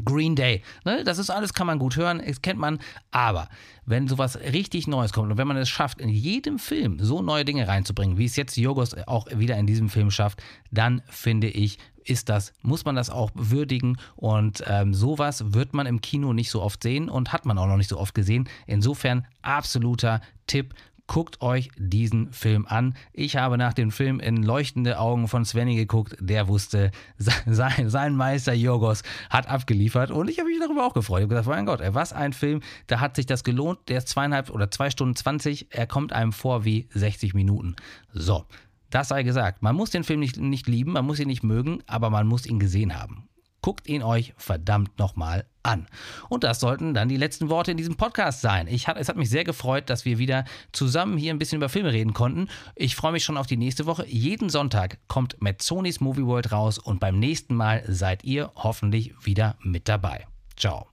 Green 0.04 0.36
Day. 0.36 0.62
Ne? 0.86 1.04
Das 1.04 1.18
ist 1.18 1.30
alles, 1.30 1.54
kann 1.54 1.68
man 1.68 1.80
gut 1.80 1.96
hören, 1.96 2.22
das 2.26 2.42
kennt 2.42 2.60
man. 2.60 2.80
Aber 3.12 3.50
wenn 3.86 4.08
sowas 4.08 4.38
richtig 4.40 4.88
Neues 4.88 5.14
kommt 5.14 5.32
und 5.32 5.38
wenn 5.38 5.48
man 5.48 5.58
es 5.58 5.70
schafft, 5.70 6.02
in 6.02 6.10
jedem 6.10 6.60
Film 6.60 6.98
so 7.00 7.22
neue 7.22 7.46
Dinge 7.46 7.68
reinzubringen, 7.68 8.18
wie 8.18 8.26
es 8.26 8.36
jetzt 8.36 8.58
Jogos 8.58 8.96
auch 9.08 9.28
wieder 9.34 9.58
in 9.58 9.68
diesem 9.68 9.90
Film 9.90 10.12
schafft, 10.12 10.42
dann 10.72 11.02
finde 11.10 11.48
ich, 11.48 11.78
ist 12.06 12.30
das, 12.30 12.54
muss 12.62 12.86
man 12.86 12.96
das 12.96 13.10
auch 13.10 13.32
würdigen 13.34 13.98
und 14.16 14.64
ähm, 14.68 14.94
sowas 14.94 15.54
wird 15.54 15.74
man 15.74 15.88
im 15.88 16.02
Kino 16.02 16.34
nicht 16.34 16.50
so 16.50 16.62
oft 16.62 16.84
sehen 16.84 17.10
und 17.10 17.32
hat 17.32 17.46
man 17.46 17.58
auch 17.58 17.68
noch 17.68 17.78
nicht 17.78 17.90
so 17.90 17.98
oft 17.98 18.14
gesehen. 18.14 18.50
Insofern 18.68 19.26
absoluter 19.42 20.22
Tipp 20.48 20.74
Guckt 21.06 21.42
euch 21.42 21.70
diesen 21.78 22.32
Film 22.32 22.66
an. 22.66 22.96
Ich 23.12 23.36
habe 23.36 23.58
nach 23.58 23.74
dem 23.74 23.92
Film 23.92 24.22
in 24.22 24.42
leuchtende 24.42 25.00
Augen 25.00 25.28
von 25.28 25.44
Svenny 25.44 25.76
geguckt. 25.76 26.16
Der 26.20 26.48
wusste, 26.48 26.92
sein, 27.18 27.90
sein 27.90 28.16
Meister 28.16 28.54
Jorgos 28.54 29.04
hat 29.30 29.48
abgeliefert 29.48 30.12
und 30.12 30.30
ich 30.30 30.40
habe 30.40 30.50
mich 30.50 30.60
darüber 30.60 30.86
auch 30.86 30.94
gefreut. 30.94 31.20
Ich 31.20 31.24
habe 31.24 31.36
gedacht, 31.36 31.48
mein 31.48 31.66
Gott, 31.66 31.82
was 31.94 32.14
ein 32.14 32.32
Film. 32.32 32.62
Da 32.88 33.02
hat 33.02 33.18
sich 33.18 33.26
das 33.26 33.44
gelohnt. 33.44 33.80
Der 33.90 33.98
ist 33.98 34.08
zweieinhalb 34.08 34.50
oder 34.50 34.72
zwei 34.72 34.90
Stunden 34.90 35.16
zwanzig. 35.16 35.68
Er 35.72 35.88
kommt 35.88 36.14
einem 36.14 36.32
vor 36.32 36.64
wie 36.64 36.88
60 36.94 37.34
Minuten. 37.34 37.76
So, 38.14 38.46
das 38.90 39.10
sei 39.10 39.24
gesagt. 39.24 39.62
Man 39.62 39.76
muss 39.76 39.90
den 39.90 40.06
Film 40.06 40.22
nicht, 40.22 40.38
nicht 40.38 40.68
lieben, 40.68 40.94
man 40.94 41.06
muss 41.06 41.20
ihn 41.20 41.28
nicht 41.28 41.44
mögen, 41.44 41.84
aber 41.86 42.10
man 42.12 42.28
muss 42.28 42.46
ihn 42.46 42.60
gesehen 42.60 42.98
haben. 42.98 43.28
Guckt 43.64 43.88
ihn 43.88 44.04
euch 44.04 44.34
verdammt 44.38 45.00
nochmal 45.00 45.46
an. 45.64 45.88
Und 46.30 46.44
das 46.44 46.60
sollten 46.60 46.94
dann 46.94 47.10
die 47.10 47.18
letzten 47.18 47.50
Worte 47.50 47.72
in 47.72 47.78
diesem 47.78 47.96
Podcast 47.96 48.42
sein. 48.42 48.68
Ich 48.68 48.88
hat, 48.88 48.98
es 48.98 49.10
hat 49.10 49.16
mich 49.16 49.30
sehr 49.30 49.46
gefreut, 49.46 49.90
dass 49.90 50.06
wir 50.06 50.20
wieder 50.20 50.46
zusammen 50.72 51.18
hier 51.18 51.34
ein 51.34 51.40
bisschen 51.40 51.58
über 51.58 51.70
Filme 51.70 51.92
reden 51.92 52.14
konnten. 52.14 52.50
Ich 52.76 52.96
freue 52.96 53.14
mich 53.14 53.24
schon 53.24 53.38
auf 53.38 53.48
die 53.48 53.58
nächste 53.58 53.88
Woche. 53.88 54.06
Jeden 54.06 54.50
Sonntag 54.50 55.00
kommt 55.08 55.42
Metzonis 55.42 56.02
Movie 56.02 56.26
World 56.26 56.52
raus 56.52 56.78
und 56.78 57.00
beim 57.00 57.18
nächsten 57.18 57.56
Mal 57.56 57.84
seid 57.88 58.24
ihr 58.24 58.52
hoffentlich 58.56 59.14
wieder 59.26 59.58
mit 59.64 59.88
dabei. 59.88 60.28
Ciao. 60.56 60.93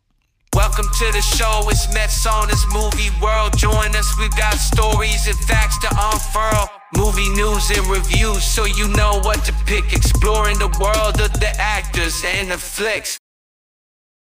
Welcome 0.56 0.86
to 0.98 1.12
the 1.12 1.22
show, 1.22 1.62
it's 1.68 1.86
Metzonis 1.86 2.66
Movie 2.72 3.10
World. 3.22 3.56
Join 3.56 3.94
us, 3.94 4.18
we've 4.18 4.34
got 4.36 4.54
stories 4.54 5.28
and 5.28 5.38
facts 5.38 5.78
to 5.78 5.88
unfurl. 5.88 6.68
Movie 6.96 7.28
news 7.30 7.70
and 7.70 7.86
reviews, 7.86 8.42
so 8.42 8.64
you 8.64 8.88
know 8.88 9.20
what 9.22 9.44
to 9.44 9.52
pick. 9.64 9.92
Exploring 9.92 10.58
the 10.58 10.66
world 10.80 11.20
of 11.20 11.32
the 11.38 11.52
actors 11.56 12.24
and 12.26 12.50
the 12.50 12.58
flicks. 12.58 13.20